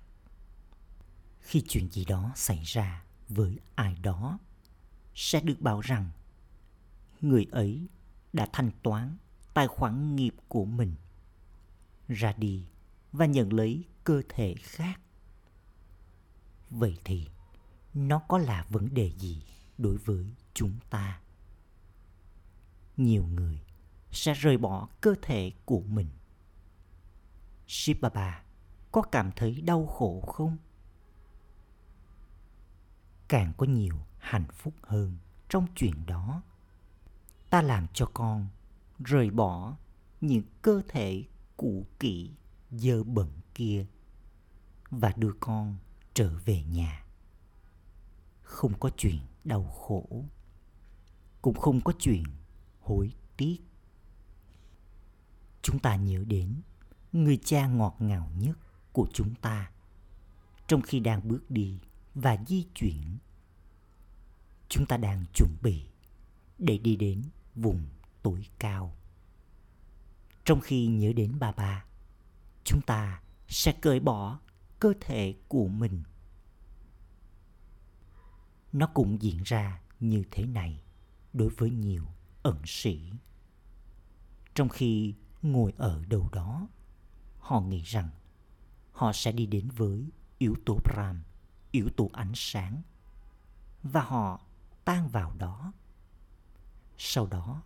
Khi 1.39 1.63
chuyện 1.67 1.89
gì 1.89 2.05
đó 2.05 2.31
xảy 2.35 2.63
ra 2.63 3.03
với 3.29 3.59
ai 3.75 3.95
đó, 4.01 4.39
sẽ 5.15 5.41
được 5.41 5.61
bảo 5.61 5.81
rằng 5.81 6.09
người 7.21 7.45
ấy 7.51 7.87
đã 8.33 8.47
thanh 8.53 8.71
toán 8.83 9.17
tài 9.53 9.67
khoản 9.67 10.15
nghiệp 10.15 10.35
của 10.47 10.65
mình 10.65 10.95
ra 12.07 12.33
đi 12.33 12.65
và 13.11 13.25
nhận 13.25 13.53
lấy 13.53 13.83
cơ 14.03 14.21
thể 14.29 14.55
khác. 14.59 14.99
Vậy 16.69 16.97
thì 17.03 17.27
nó 17.93 18.19
có 18.19 18.37
là 18.37 18.65
vấn 18.69 18.93
đề 18.93 19.11
gì 19.17 19.43
đối 19.77 19.97
với 19.97 20.35
chúng 20.53 20.77
ta? 20.89 21.21
Nhiều 22.97 23.25
người 23.25 23.61
sẽ 24.11 24.33
rời 24.33 24.57
bỏ 24.57 24.87
cơ 25.01 25.15
thể 25.21 25.51
của 25.65 25.81
mình. 25.81 26.09
Shibaba 27.67 28.43
có 28.91 29.01
cảm 29.01 29.31
thấy 29.35 29.61
đau 29.61 29.85
khổ 29.85 30.21
không? 30.21 30.57
Càng 33.27 33.53
có 33.57 33.65
nhiều 33.65 33.95
hạnh 34.17 34.47
phúc 34.53 34.73
hơn 34.81 35.17
trong 35.49 35.67
chuyện 35.75 36.05
đó. 36.05 36.41
Ta 37.49 37.61
làm 37.61 37.87
cho 37.93 38.05
con 38.13 38.47
rời 38.99 39.29
bỏ 39.29 39.77
những 40.21 40.43
cơ 40.61 40.81
thể 40.87 41.25
cũ 41.57 41.85
kỹ 41.99 42.31
dơ 42.71 43.03
bẩn 43.03 43.29
kia 43.55 43.85
và 44.89 45.13
đưa 45.17 45.33
con 45.39 45.77
trở 46.13 46.37
về 46.45 46.63
nhà 46.63 47.02
không 48.53 48.73
có 48.79 48.89
chuyện 48.97 49.19
đau 49.43 49.63
khổ, 49.63 50.25
cũng 51.41 51.55
không 51.55 51.81
có 51.81 51.93
chuyện 51.99 52.23
hối 52.81 53.13
tiếc. 53.37 53.57
Chúng 55.61 55.79
ta 55.79 55.95
nhớ 55.95 56.23
đến 56.27 56.61
người 57.11 57.37
cha 57.37 57.67
ngọt 57.67 57.95
ngào 57.99 58.31
nhất 58.37 58.57
của 58.91 59.07
chúng 59.13 59.35
ta 59.35 59.71
trong 60.67 60.81
khi 60.81 60.99
đang 60.99 61.27
bước 61.27 61.51
đi 61.51 61.79
và 62.15 62.37
di 62.47 62.67
chuyển. 62.73 63.17
Chúng 64.69 64.85
ta 64.85 64.97
đang 64.97 65.25
chuẩn 65.33 65.57
bị 65.61 65.85
để 66.57 66.77
đi 66.77 66.95
đến 66.95 67.21
vùng 67.55 67.81
tối 68.23 68.45
cao. 68.59 68.95
Trong 70.45 70.61
khi 70.61 70.87
nhớ 70.87 71.13
đến 71.13 71.39
ba 71.39 71.51
ba 71.51 71.85
chúng 72.63 72.81
ta 72.81 73.21
sẽ 73.47 73.71
cởi 73.81 73.99
bỏ 73.99 74.39
cơ 74.79 74.93
thể 75.01 75.35
của 75.47 75.67
mình 75.67 76.03
nó 78.73 78.87
cũng 78.87 79.21
diễn 79.21 79.43
ra 79.43 79.81
như 79.99 80.23
thế 80.31 80.45
này 80.45 80.81
đối 81.33 81.49
với 81.49 81.69
nhiều 81.69 82.03
ẩn 82.43 82.61
sĩ 82.65 83.11
trong 84.53 84.69
khi 84.69 85.13
ngồi 85.41 85.73
ở 85.77 86.03
đâu 86.05 86.29
đó 86.31 86.67
họ 87.39 87.61
nghĩ 87.61 87.81
rằng 87.81 88.09
họ 88.91 89.13
sẽ 89.13 89.31
đi 89.31 89.45
đến 89.45 89.69
với 89.69 90.09
yếu 90.37 90.55
tố 90.65 90.79
pram 90.83 91.23
yếu 91.73 91.89
tố 91.89 92.09
ánh 92.13 92.31
sáng 92.35 92.81
và 93.83 94.01
họ 94.01 94.41
tan 94.85 95.07
vào 95.07 95.33
đó. 95.37 95.73
Sau 96.97 97.27
đó, 97.27 97.63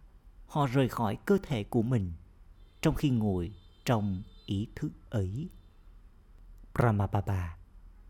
họ 0.47 0.67
rời 0.67 0.89
khỏi 0.89 1.17
cơ 1.25 1.37
thể 1.43 1.63
của 1.63 1.81
mình 1.81 2.13
trong 2.81 2.95
khi 2.95 3.09
ngồi 3.09 3.53
trong 3.85 4.21
ý 4.45 4.67
thức 4.75 4.91
ấy. 5.09 5.49
Brahmababa 6.73 7.57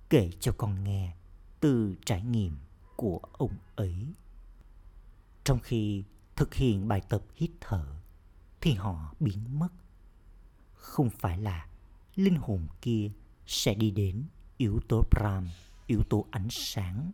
kể 0.09 0.31
cho 0.39 0.51
con 0.57 0.83
nghe 0.83 1.15
từ 1.59 1.95
trải 2.05 2.21
nghiệm 2.21 2.57
của 2.97 3.19
ông 3.31 3.57
ấy. 3.75 3.95
Trong 5.43 5.59
khi 5.59 6.03
thực 6.35 6.53
hiện 6.53 6.87
bài 6.87 7.01
tập 7.09 7.21
hít 7.35 7.51
thở 7.61 7.85
thì 8.61 8.73
họ 8.73 9.13
biến 9.19 9.59
mất. 9.59 9.69
Không 10.73 11.09
phải 11.09 11.37
là 11.37 11.67
linh 12.15 12.35
hồn 12.35 12.67
kia 12.81 13.11
sẽ 13.45 13.73
đi 13.73 13.91
đến 13.91 14.23
yếu 14.57 14.79
tố 14.87 15.03
Brahm, 15.11 15.47
yếu 15.87 16.03
tố 16.03 16.25
ánh 16.31 16.47
sáng. 16.51 17.11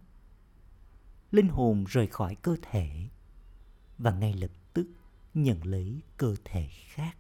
Linh 1.32 1.50
hồn 1.50 1.86
rời 1.88 2.08
khỏi 2.08 2.36
cơ 2.36 2.56
thể 2.62 3.08
và 3.98 4.12
ngay 4.12 4.34
lập 4.34 4.52
tức 4.74 4.88
nhận 5.34 5.66
lấy 5.66 6.02
cơ 6.18 6.36
thể 6.44 6.70
khác. 6.72 7.18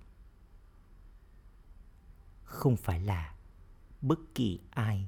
Không 2.43 2.77
phải 2.77 2.99
là 2.99 3.35
bất 4.01 4.19
kỳ 4.35 4.59
ai 4.69 5.07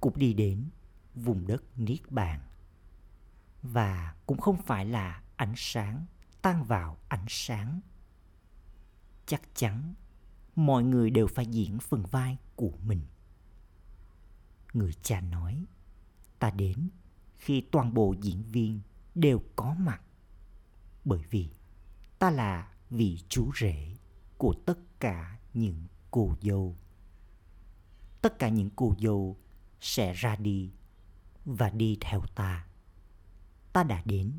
cũng 0.00 0.18
đi 0.18 0.32
đến 0.34 0.68
vùng 1.14 1.46
đất 1.46 1.62
Niết 1.76 2.10
Bàn 2.10 2.40
và 3.62 4.14
cũng 4.26 4.38
không 4.38 4.62
phải 4.62 4.86
là 4.86 5.22
ánh 5.36 5.54
sáng, 5.56 6.06
tan 6.42 6.64
vào 6.64 6.98
ánh 7.08 7.26
sáng. 7.28 7.80
Chắc 9.26 9.42
chắn 9.54 9.94
mọi 10.56 10.84
người 10.84 11.10
đều 11.10 11.26
phải 11.26 11.46
diễn 11.46 11.78
phần 11.78 12.02
vai 12.10 12.38
của 12.56 12.72
mình. 12.86 13.00
Người 14.72 14.92
cha 15.02 15.20
nói, 15.20 15.64
ta 16.38 16.50
đến 16.50 16.88
khi 17.36 17.60
toàn 17.60 17.94
bộ 17.94 18.14
diễn 18.20 18.42
viên 18.42 18.80
đều 19.14 19.42
có 19.56 19.74
mặt. 19.74 20.02
Bởi 21.04 21.22
vì 21.30 21.50
ta 22.18 22.30
là 22.30 22.72
vị 22.90 23.18
chú 23.28 23.50
rể 23.60 23.96
của 24.38 24.54
tất 24.66 24.78
cả 25.00 25.38
những 25.54 25.84
cô 26.10 26.34
dâu. 26.42 26.76
Tất 28.22 28.38
cả 28.38 28.48
những 28.48 28.70
cô 28.76 28.94
dâu 29.00 29.36
sẽ 29.80 30.12
ra 30.12 30.36
đi 30.36 30.72
và 31.44 31.70
đi 31.70 31.98
theo 32.00 32.22
ta 32.34 32.66
ta 33.72 33.82
đã 33.82 34.02
đến 34.06 34.32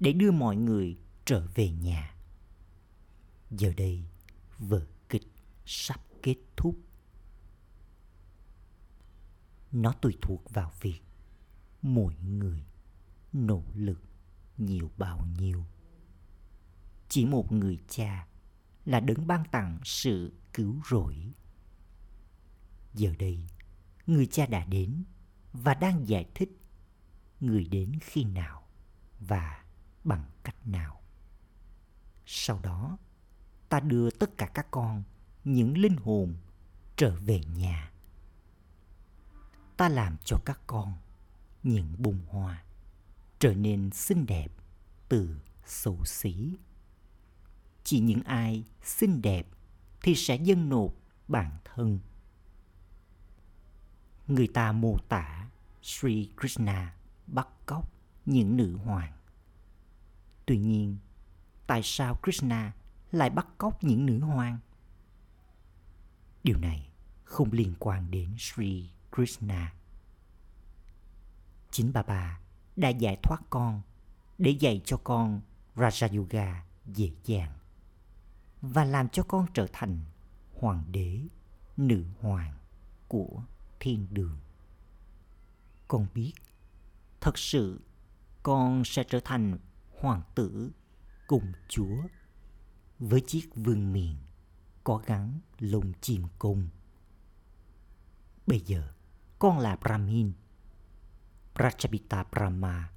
để 0.00 0.12
đưa 0.12 0.30
mọi 0.30 0.56
người 0.56 0.98
trở 1.24 1.46
về 1.54 1.70
nhà. 1.70 2.14
Giờ 3.50 3.72
đây, 3.76 4.04
vở 4.58 4.86
kịch 5.08 5.32
sắp 5.66 6.00
kết 6.22 6.36
thúc. 6.56 6.78
Nó 9.72 9.92
tùy 9.92 10.18
thuộc 10.22 10.50
vào 10.50 10.72
việc 10.80 11.00
mỗi 11.82 12.14
người 12.16 12.64
nỗ 13.32 13.64
lực 13.74 14.02
nhiều 14.58 14.90
bao 14.98 15.26
nhiêu. 15.38 15.64
Chỉ 17.08 17.24
một 17.24 17.52
người 17.52 17.78
cha 17.88 18.26
là 18.84 19.00
đấng 19.00 19.26
ban 19.26 19.44
tặng 19.50 19.78
sự 19.84 20.32
cứu 20.52 20.80
rỗi. 20.90 21.32
Giờ 22.94 23.14
đây, 23.18 23.46
người 24.06 24.26
cha 24.26 24.46
đã 24.46 24.64
đến 24.64 25.04
và 25.52 25.74
đang 25.74 26.08
giải 26.08 26.26
thích 26.34 26.60
người 27.40 27.64
đến 27.64 27.92
khi 28.00 28.24
nào 28.24 28.62
và 29.20 29.64
bằng 30.04 30.24
cách 30.42 30.66
nào? 30.66 31.00
Sau 32.26 32.60
đó, 32.62 32.98
ta 33.68 33.80
đưa 33.80 34.10
tất 34.10 34.38
cả 34.38 34.46
các 34.46 34.66
con, 34.70 35.02
những 35.44 35.78
linh 35.78 35.96
hồn, 35.96 36.36
trở 36.96 37.16
về 37.16 37.40
nhà. 37.56 37.92
Ta 39.76 39.88
làm 39.88 40.16
cho 40.24 40.38
các 40.44 40.60
con 40.66 40.94
những 41.62 41.94
bông 41.98 42.18
hoa 42.28 42.64
trở 43.38 43.54
nên 43.54 43.90
xinh 43.90 44.26
đẹp 44.26 44.52
từ 45.08 45.40
xấu 45.66 46.04
xí. 46.04 46.56
Chỉ 47.84 48.00
những 48.00 48.22
ai 48.22 48.64
xinh 48.82 49.22
đẹp 49.22 49.46
thì 50.02 50.14
sẽ 50.14 50.36
dâng 50.36 50.68
nộp 50.68 50.94
bản 51.28 51.58
thân. 51.64 51.98
Người 54.26 54.48
ta 54.48 54.72
mô 54.72 54.96
tả 55.08 55.48
Sri 55.82 56.30
Krishna 56.40 56.94
bắt 57.26 57.48
cóc 57.66 57.99
những 58.26 58.56
nữ 58.56 58.76
hoàng. 58.76 59.12
Tuy 60.46 60.58
nhiên, 60.58 60.96
tại 61.66 61.80
sao 61.84 62.18
Krishna 62.22 62.72
lại 63.12 63.30
bắt 63.30 63.46
cóc 63.58 63.84
những 63.84 64.06
nữ 64.06 64.18
hoàng? 64.20 64.58
Điều 66.44 66.58
này 66.58 66.88
không 67.24 67.52
liên 67.52 67.74
quan 67.78 68.10
đến 68.10 68.34
Sri 68.38 68.90
Krishna. 69.16 69.74
Chính 71.70 71.92
bà 71.92 72.02
bà 72.02 72.40
đã 72.76 72.88
giải 72.88 73.16
thoát 73.22 73.38
con 73.50 73.82
để 74.38 74.50
dạy 74.50 74.80
cho 74.84 74.96
con 75.04 75.40
Raja 75.76 76.18
Yoga 76.18 76.64
dễ 76.86 77.10
dàng 77.24 77.52
và 78.62 78.84
làm 78.84 79.08
cho 79.08 79.22
con 79.22 79.46
trở 79.54 79.66
thành 79.72 79.98
hoàng 80.54 80.84
đế, 80.92 81.20
nữ 81.76 82.04
hoàng 82.20 82.54
của 83.08 83.42
thiên 83.80 84.06
đường. 84.10 84.38
Con 85.88 86.06
biết, 86.14 86.32
thật 87.20 87.38
sự 87.38 87.80
con 88.42 88.82
sẽ 88.84 89.04
trở 89.04 89.20
thành 89.24 89.58
hoàng 90.00 90.22
tử 90.34 90.70
cùng 91.26 91.52
chúa 91.68 91.96
với 92.98 93.20
chiếc 93.26 93.54
vương 93.54 93.92
miện 93.92 94.14
có 94.84 95.02
gắn 95.06 95.40
lông 95.58 95.92
chim 96.00 96.22
cung. 96.38 96.68
Bây 98.46 98.60
giờ, 98.60 98.92
con 99.38 99.58
là 99.58 99.76
Brahmin. 99.76 100.32
prachapita 101.54 102.24
Brahma 102.32 102.90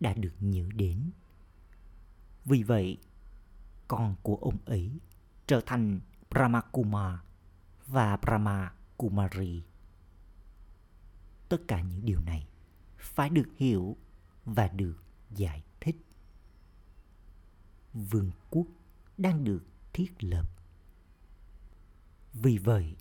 đã 0.00 0.14
được 0.14 0.34
nhớ 0.40 0.68
đến. 0.74 1.10
Vì 2.44 2.62
vậy, 2.62 2.98
con 3.88 4.16
của 4.22 4.36
ông 4.36 4.58
ấy 4.64 5.00
trở 5.46 5.60
thành 5.66 6.00
Brahma 6.30 6.60
Kumar 6.60 7.18
và 7.86 8.16
Brahma 8.16 8.72
Kumari. 8.96 9.62
Tất 11.48 11.58
cả 11.68 11.80
những 11.80 12.04
điều 12.04 12.20
này 12.20 12.48
phải 12.98 13.30
được 13.30 13.48
hiểu 13.56 13.96
và 14.54 14.68
được 14.68 14.96
giải 15.30 15.62
thích. 15.80 15.96
Vương 17.94 18.30
quốc 18.50 18.66
đang 19.18 19.44
được 19.44 19.62
thiết 19.92 20.24
lập. 20.24 20.50
Vì 22.32 22.58
vậy, 22.58 22.96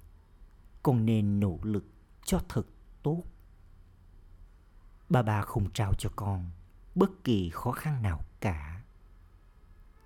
con 0.84 1.06
nên 1.06 1.40
nỗ 1.40 1.60
lực 1.62 1.86
cho 2.26 2.40
thật 2.50 2.66
tốt. 3.04 3.24
Bà 5.10 5.22
bà 5.22 5.42
không 5.42 5.72
trao 5.74 5.94
cho 5.94 6.10
con 6.16 6.50
bất 6.96 7.24
kỳ 7.24 7.50
khó 7.50 7.72
khăn 7.72 8.02
nào 8.02 8.26
cả. 8.40 8.84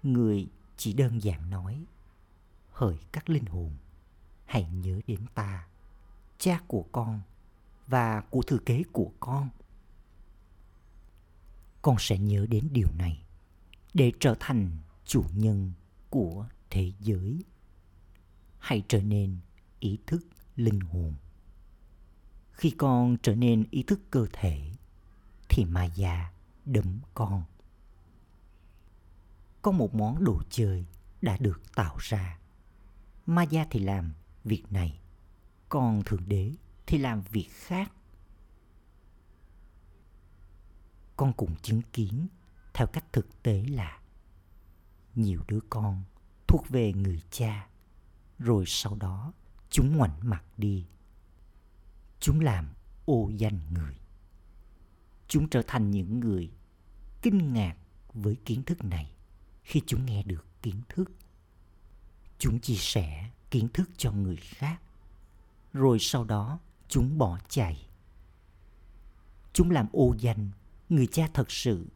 Người 0.03 0.47
chỉ 0.77 0.93
đơn 0.93 1.23
giản 1.23 1.49
nói, 1.49 1.85
hỡi 2.71 2.99
các 3.11 3.29
linh 3.29 3.45
hồn, 3.45 3.71
hãy 4.45 4.69
nhớ 4.69 4.99
đến 5.07 5.25
ta, 5.33 5.67
cha 6.37 6.61
của 6.67 6.85
con 6.91 7.21
và 7.87 8.21
của 8.21 8.41
thừa 8.41 8.57
kế 8.65 8.83
của 8.91 9.11
con. 9.19 9.49
Con 11.81 11.95
sẽ 11.99 12.17
nhớ 12.17 12.45
đến 12.49 12.67
điều 12.71 12.87
này 12.97 13.23
để 13.93 14.11
trở 14.19 14.35
thành 14.39 14.77
chủ 15.05 15.25
nhân 15.33 15.71
của 16.09 16.47
thế 16.69 16.91
giới. 16.99 17.43
Hãy 18.59 18.83
trở 18.87 19.01
nên 19.01 19.37
ý 19.79 19.99
thức 20.07 20.27
linh 20.55 20.79
hồn. 20.79 21.13
Khi 22.51 22.69
con 22.69 23.17
trở 23.23 23.35
nên 23.35 23.65
ý 23.71 23.83
thức 23.83 23.99
cơ 24.11 24.27
thể, 24.33 24.71
thì 25.49 25.65
ma 25.65 25.85
già 25.85 26.31
đấm 26.65 26.99
con. 27.13 27.43
Có 29.61 29.71
một 29.71 29.95
món 29.95 30.23
đồ 30.23 30.41
chơi 30.49 30.85
đã 31.21 31.37
được 31.37 31.61
tạo 31.75 31.95
ra. 31.99 32.37
ma 33.25 33.43
gia 33.43 33.65
thì 33.69 33.79
làm 33.79 34.13
việc 34.43 34.63
này, 34.69 34.99
còn 35.69 36.03
Thượng 36.03 36.27
Đế 36.29 36.51
thì 36.85 36.97
làm 36.97 37.21
việc 37.21 37.47
khác. 37.51 37.91
Con 41.21 41.33
cũng 41.33 41.55
chứng 41.61 41.81
kiến 41.93 42.27
theo 42.73 42.87
cách 42.87 43.05
thực 43.13 43.43
tế 43.43 43.63
là 43.69 43.99
nhiều 45.15 45.41
đứa 45.47 45.59
con 45.69 46.03
thuộc 46.47 46.69
về 46.69 46.93
người 46.93 47.21
cha, 47.31 47.67
rồi 48.39 48.63
sau 48.67 48.95
đó 48.95 49.33
chúng 49.69 49.97
ngoảnh 49.97 50.19
mặt 50.21 50.43
đi. 50.57 50.85
Chúng 52.19 52.39
làm 52.39 52.73
ô 53.05 53.29
danh 53.37 53.59
người. 53.73 53.95
Chúng 55.27 55.49
trở 55.49 55.61
thành 55.67 55.91
những 55.91 56.19
người 56.19 56.51
kinh 57.21 57.53
ngạc 57.53 57.75
với 58.13 58.35
kiến 58.45 58.63
thức 58.63 58.83
này 58.83 59.11
khi 59.63 59.81
chúng 59.87 60.05
nghe 60.05 60.23
được 60.23 60.45
kiến 60.61 60.81
thức. 60.89 61.11
Chúng 62.39 62.59
chia 62.59 62.75
sẻ 62.75 63.29
kiến 63.51 63.67
thức 63.73 63.89
cho 63.97 64.11
người 64.11 64.37
khác, 64.37 64.81
rồi 65.73 65.97
sau 65.99 66.23
đó 66.23 66.59
chúng 66.87 67.17
bỏ 67.17 67.39
chạy. 67.49 67.87
Chúng 69.53 69.71
làm 69.71 69.87
ô 69.91 70.15
danh 70.19 70.51
người 70.91 71.07
cha 71.07 71.27
thật 71.33 71.51
sự, 71.51 71.87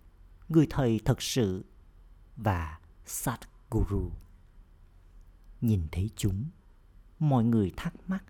người 0.50 0.68
thầy 0.70 1.00
thật 1.06 1.22
sự 1.22 1.66
và 2.36 2.80
Satguru. 3.06 4.12
Nhìn 5.62 5.88
thấy 5.92 6.10
chúng, 6.16 6.46
mọi 7.20 7.44
người 7.44 7.72
thắc 7.78 7.94
mắc 8.08 8.24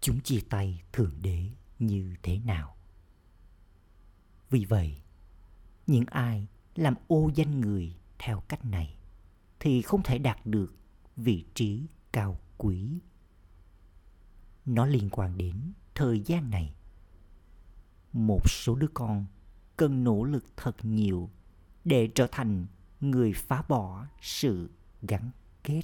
chúng 0.00 0.20
chia 0.20 0.40
tay 0.50 0.82
Thượng 0.92 1.22
Đế 1.22 1.50
như 1.78 2.14
thế 2.22 2.38
nào. 2.38 2.76
Vì 4.50 4.64
vậy, 4.64 5.02
những 5.86 6.04
ai 6.06 6.46
làm 6.74 6.94
ô 7.08 7.30
danh 7.34 7.60
người 7.60 7.96
theo 8.18 8.40
cách 8.48 8.64
này 8.64 8.96
thì 9.60 9.82
không 9.82 10.02
thể 10.02 10.18
đạt 10.18 10.46
được 10.46 10.74
vị 11.16 11.44
trí 11.54 11.86
cao 12.12 12.40
quý 12.58 12.98
nó 14.64 14.86
liên 14.86 15.08
quan 15.10 15.38
đến 15.38 15.72
thời 15.94 16.20
gian 16.20 16.50
này 16.50 16.74
một 18.12 18.50
số 18.50 18.74
đứa 18.74 18.88
con 18.94 19.26
cần 19.76 20.04
nỗ 20.04 20.24
lực 20.24 20.44
thật 20.56 20.76
nhiều 20.82 21.30
để 21.84 22.08
trở 22.14 22.26
thành 22.32 22.66
người 23.00 23.32
phá 23.32 23.62
bỏ 23.68 24.06
sự 24.20 24.70
gắn 25.02 25.30
kết. 25.62 25.82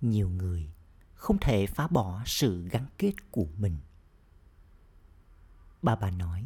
Nhiều 0.00 0.28
người 0.28 0.70
không 1.14 1.38
thể 1.40 1.66
phá 1.66 1.88
bỏ 1.88 2.22
sự 2.26 2.68
gắn 2.68 2.86
kết 2.98 3.12
của 3.30 3.46
mình. 3.58 3.76
Bà 5.82 5.96
bà 5.96 6.10
nói, 6.10 6.44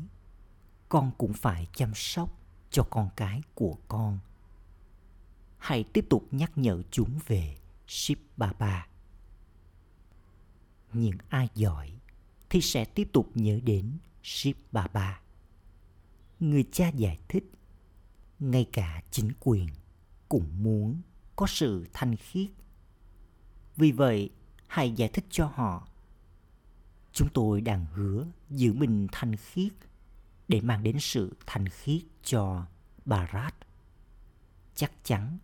con 0.88 1.10
cũng 1.18 1.32
phải 1.32 1.68
chăm 1.72 1.94
sóc 1.94 2.38
cho 2.70 2.82
con 2.90 3.10
cái 3.16 3.42
của 3.54 3.76
con. 3.88 4.18
Hãy 5.58 5.84
tiếp 5.84 6.06
tục 6.10 6.24
nhắc 6.30 6.58
nhở 6.58 6.82
chúng 6.90 7.18
về 7.26 7.56
ship 7.86 8.18
baba 8.36 8.88
những 10.92 11.16
ai 11.28 11.48
giỏi 11.54 11.92
thì 12.50 12.60
sẽ 12.60 12.84
tiếp 12.84 13.08
tục 13.12 13.30
nhớ 13.34 13.60
đến 13.64 13.98
ship 14.28 14.72
baba 14.72 15.20
người 16.40 16.64
cha 16.72 16.88
giải 16.88 17.18
thích, 17.28 17.44
ngay 18.38 18.66
cả 18.72 19.02
chính 19.10 19.32
quyền 19.40 19.68
cũng 20.28 20.62
muốn 20.62 21.00
có 21.36 21.46
sự 21.46 21.86
thanh 21.92 22.16
khiết 22.16 22.50
vì 23.76 23.92
vậy, 23.92 24.30
hãy 24.66 24.92
giải 24.92 25.08
thích 25.08 25.24
cho 25.30 25.46
họ 25.54 25.88
chúng 27.12 27.28
tôi 27.28 27.60
đang 27.60 27.86
hứa 27.86 28.26
giữ 28.50 28.72
mình 28.72 29.06
thanh 29.12 29.36
khiết 29.36 29.72
để 30.48 30.60
mang 30.60 30.82
đến 30.82 30.96
sự 31.00 31.36
thanh 31.46 31.68
khiết 31.68 32.02
cho 32.22 32.66
Barat. 33.04 33.54
Chắc 34.74 34.92
chắn 35.04 35.38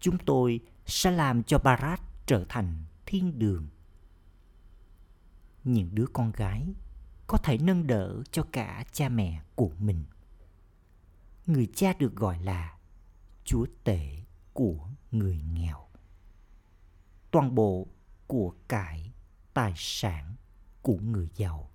chúng 0.00 0.18
tôi 0.18 0.60
sẽ 0.86 1.10
làm 1.10 1.42
cho 1.42 1.58
Barat 1.58 2.00
trở 2.26 2.44
thành 2.48 2.84
thiên 3.06 3.38
đường. 3.38 3.68
Những 5.64 5.94
đứa 5.94 6.06
con 6.12 6.32
gái 6.32 6.74
có 7.30 7.38
thể 7.38 7.58
nâng 7.58 7.86
đỡ 7.86 8.22
cho 8.30 8.46
cả 8.52 8.84
cha 8.92 9.08
mẹ 9.08 9.42
của 9.54 9.70
mình. 9.78 10.04
Người 11.46 11.68
cha 11.74 11.92
được 11.92 12.16
gọi 12.16 12.38
là 12.38 12.78
chúa 13.44 13.66
tể 13.84 14.22
của 14.52 14.88
người 15.10 15.42
nghèo. 15.52 15.88
Toàn 17.30 17.54
bộ 17.54 17.86
của 18.26 18.54
cải 18.68 19.12
tài 19.54 19.72
sản 19.76 20.34
của 20.82 20.96
người 20.96 21.28
giàu 21.34 21.70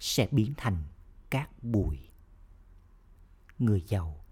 sẽ 0.00 0.28
biến 0.30 0.54
thành 0.56 0.82
cát 1.30 1.62
bụi. 1.62 1.98
Người 3.58 3.84
giàu 3.88 4.24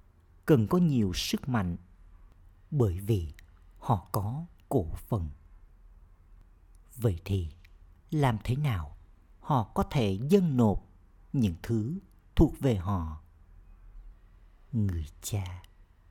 cần 0.46 0.66
có 0.66 0.78
nhiều 0.78 1.12
sức 1.14 1.48
mạnh 1.48 1.76
bởi 2.70 3.00
vì 3.00 3.32
họ 3.78 4.08
có 4.12 4.46
cổ 4.68 4.86
phần. 4.94 5.28
Vậy 6.96 7.20
thì 7.24 7.48
làm 8.10 8.38
thế 8.44 8.56
nào 8.56 8.97
họ 9.48 9.64
có 9.74 9.82
thể 9.90 10.18
dâng 10.28 10.56
nộp 10.56 10.86
những 11.32 11.54
thứ 11.62 11.98
thuộc 12.36 12.60
về 12.60 12.76
họ. 12.76 13.22
Người 14.72 15.06
cha 15.22 15.62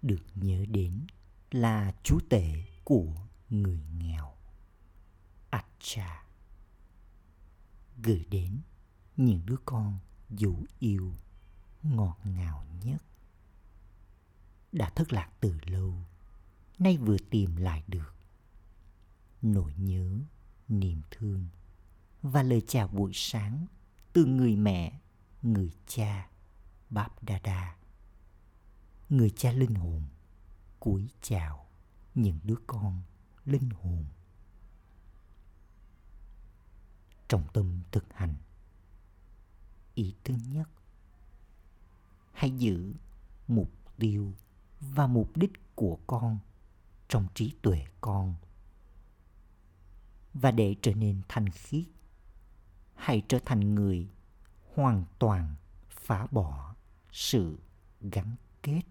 được 0.01 0.23
nhớ 0.35 0.65
đến 0.69 1.07
là 1.51 1.93
chú 2.03 2.19
tể 2.29 2.63
của 2.83 3.13
người 3.49 3.79
nghèo 3.97 4.33
acha 5.49 6.25
gửi 8.03 8.25
đến 8.29 8.61
những 9.17 9.45
đứa 9.45 9.57
con 9.65 9.99
dù 10.29 10.55
yêu, 10.79 11.13
ngọt 11.83 12.17
ngào 12.23 12.65
nhất. 12.83 13.01
Đã 14.71 14.89
thất 14.89 15.13
lạc 15.13 15.31
từ 15.39 15.57
lâu, 15.65 15.93
nay 16.79 16.97
vừa 16.97 17.17
tìm 17.29 17.55
lại 17.55 17.83
được. 17.87 18.15
Nỗi 19.41 19.73
nhớ, 19.77 20.19
niềm 20.67 21.01
thương 21.11 21.47
và 22.31 22.43
lời 22.43 22.61
chào 22.67 22.87
buổi 22.87 23.11
sáng 23.13 23.67
từ 24.13 24.25
người 24.25 24.55
mẹ, 24.55 24.99
người 25.41 25.71
cha, 25.87 26.29
báp 26.89 27.23
đa 27.23 27.75
người 29.09 29.29
cha 29.29 29.51
linh 29.51 29.75
hồn, 29.75 30.03
cúi 30.79 31.09
chào 31.21 31.67
những 32.15 32.39
đứa 32.43 32.55
con 32.67 33.01
linh 33.45 33.69
hồn. 33.69 34.05
Trọng 37.27 37.47
tâm 37.53 37.81
thực 37.91 38.05
hành. 38.13 38.35
Ý 39.95 40.15
thứ 40.23 40.33
nhất, 40.47 40.69
hãy 42.33 42.51
giữ 42.51 42.93
mục 43.47 43.71
tiêu 43.97 44.33
và 44.79 45.07
mục 45.07 45.37
đích 45.37 45.75
của 45.75 45.99
con 46.07 46.39
trong 47.07 47.27
trí 47.33 47.53
tuệ 47.61 47.85
con 48.01 48.35
và 50.33 50.51
để 50.51 50.75
trở 50.81 50.93
nên 50.93 51.21
thanh 51.27 51.49
khiết 51.49 51.85
hãy 52.97 53.21
trở 53.27 53.39
thành 53.45 53.75
người 53.75 54.09
hoàn 54.75 55.03
toàn 55.19 55.55
phá 55.89 56.27
bỏ 56.31 56.75
sự 57.11 57.59
gắn 58.01 58.35
kết. 58.61 58.81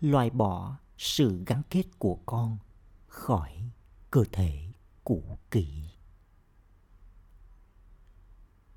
Loại 0.00 0.30
bỏ 0.30 0.76
sự 0.98 1.44
gắn 1.46 1.62
kết 1.70 1.84
của 1.98 2.18
con 2.26 2.58
khỏi 3.06 3.70
cơ 4.10 4.24
thể 4.32 4.72
cũ 5.04 5.38
kỹ. 5.50 5.90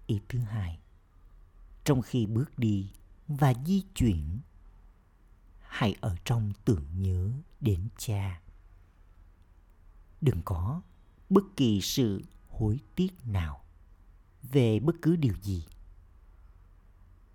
Ý 0.07 0.19
thứ 0.29 0.39
hai, 0.39 0.79
trong 1.83 2.01
khi 2.01 2.25
bước 2.25 2.59
đi 2.59 2.91
và 3.27 3.53
di 3.65 3.83
chuyển, 3.95 4.39
hãy 5.59 5.95
ở 6.01 6.15
trong 6.25 6.51
tưởng 6.65 6.85
nhớ 7.01 7.31
đến 7.59 7.87
cha. 7.97 8.41
Đừng 10.21 10.41
có 10.45 10.81
bất 11.29 11.43
kỳ 11.57 11.81
sự 11.81 12.21
hối 12.49 12.79
tiếc 12.95 13.13
nào 13.25 13.63
về 14.43 14.79
bất 14.79 14.95
cứ 15.01 15.15
điều 15.15 15.33
gì. 15.41 15.65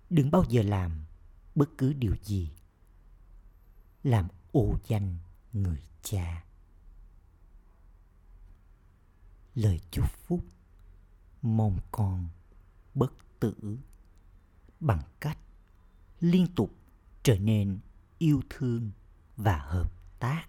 Đừng 0.09 0.31
bao 0.31 0.43
giờ 0.49 0.61
làm 0.61 1.05
bất 1.55 1.69
cứ 1.77 1.93
điều 1.93 2.15
gì. 2.23 2.51
Làm 4.03 4.27
ô 4.51 4.77
danh 4.87 5.17
người 5.53 5.81
cha. 6.01 6.45
Lời 9.55 9.79
chúc 9.91 10.05
phúc 10.11 10.45
mong 11.41 11.79
con 11.91 12.29
bất 12.93 13.13
tử 13.39 13.77
bằng 14.79 15.01
cách 15.19 15.37
liên 16.19 16.47
tục 16.55 16.71
trở 17.23 17.37
nên 17.37 17.79
yêu 18.17 18.41
thương 18.49 18.91
và 19.37 19.57
hợp 19.57 20.19
tác. 20.19 20.45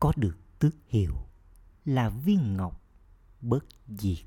Có 0.00 0.12
được 0.16 0.36
tước 0.62 0.74
hiệu 0.88 1.14
là 1.84 2.08
viên 2.08 2.56
ngọc 2.56 2.82
bất 3.40 3.64
diệt. 3.88 4.26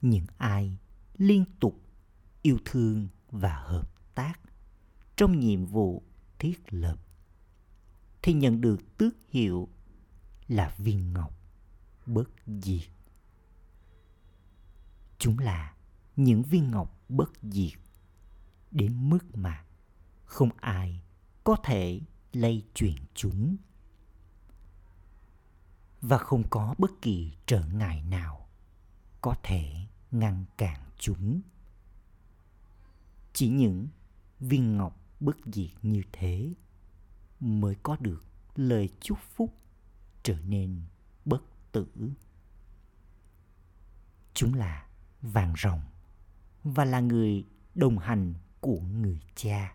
Những 0.00 0.26
ai 0.36 0.76
liên 1.16 1.44
tục 1.60 1.80
yêu 2.42 2.58
thương 2.64 3.08
và 3.30 3.56
hợp 3.56 4.14
tác 4.14 4.40
trong 5.16 5.40
nhiệm 5.40 5.66
vụ 5.66 6.02
thiết 6.38 6.60
lập 6.70 6.96
thì 8.22 8.32
nhận 8.32 8.60
được 8.60 8.98
tước 8.98 9.14
hiệu 9.28 9.68
là 10.48 10.74
viên 10.78 11.12
ngọc 11.12 11.32
bất 12.06 12.30
diệt. 12.46 12.88
Chúng 15.18 15.38
là 15.38 15.74
những 16.16 16.42
viên 16.42 16.70
ngọc 16.70 17.00
bất 17.08 17.30
diệt 17.42 17.78
đến 18.70 19.10
mức 19.10 19.36
mà 19.36 19.64
không 20.24 20.50
ai 20.56 21.00
có 21.44 21.56
thể 21.64 22.00
lây 22.32 22.62
truyền 22.74 22.96
chúng 23.14 23.56
và 26.02 26.18
không 26.18 26.42
có 26.50 26.74
bất 26.78 26.90
kỳ 27.02 27.32
trở 27.46 27.64
ngại 27.66 28.02
nào 28.02 28.48
có 29.20 29.34
thể 29.42 29.72
ngăn 30.10 30.44
cản 30.56 30.80
chúng. 30.98 31.40
Chỉ 33.32 33.48
những 33.48 33.88
viên 34.40 34.76
ngọc 34.76 35.00
bất 35.20 35.36
diệt 35.46 35.70
như 35.82 36.02
thế 36.12 36.54
mới 37.40 37.74
có 37.82 37.96
được 38.00 38.24
lời 38.54 38.88
chúc 39.00 39.18
phúc 39.36 39.54
trở 40.22 40.40
nên 40.40 40.82
bất 41.24 41.42
tử. 41.72 41.86
Chúng 44.34 44.54
là 44.54 44.86
vàng 45.22 45.54
rồng 45.58 45.80
và 46.64 46.84
là 46.84 47.00
người 47.00 47.44
đồng 47.74 47.98
hành 47.98 48.34
của 48.60 48.80
người 48.80 49.20
cha. 49.34 49.74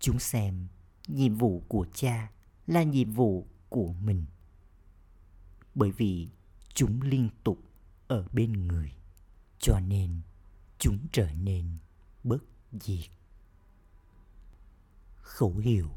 Chúng 0.00 0.18
xem 0.18 0.66
nhiệm 1.06 1.34
vụ 1.34 1.62
của 1.68 1.86
cha 1.94 2.30
là 2.66 2.82
nhiệm 2.82 3.12
vụ 3.12 3.46
của 3.68 3.92
mình 3.92 4.24
bởi 5.74 5.90
vì 5.90 6.28
chúng 6.74 7.02
liên 7.02 7.28
tục 7.44 7.58
ở 8.08 8.26
bên 8.32 8.52
người, 8.52 8.92
cho 9.58 9.80
nên 9.80 10.20
chúng 10.78 10.98
trở 11.12 11.32
nên 11.32 11.78
bất 12.24 12.42
diệt. 12.72 13.10
Khẩu 15.20 15.56
hiệu, 15.56 15.90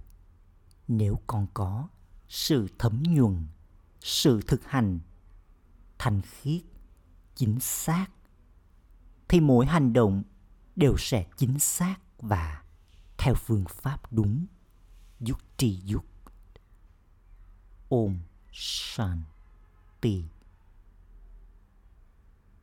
nếu 0.88 1.20
con 1.28 1.48
có 1.54 1.88
sự 2.30 2.68
thấm 2.80 3.04
nhuần, 3.04 3.48
sự 4.00 4.42
thực 4.48 4.66
hành, 4.66 5.00
thanh 5.98 6.22
khiết, 6.22 6.62
chính 7.36 7.60
xác, 7.60 8.08
thì 9.28 9.40
mỗi 9.40 9.66
hành 9.66 9.94
động 9.94 10.24
đều 10.76 10.96
sẽ 10.98 11.26
chính 11.38 11.60
xác 11.60 11.96
và 12.18 12.63
theo 13.18 13.36
phương 13.36 13.66
pháp 13.70 14.13
đúng. 14.13 14.46
Yukti 15.20 15.82
yuk 15.94 16.06
om 17.90 18.20
tỷ. 20.02 20.24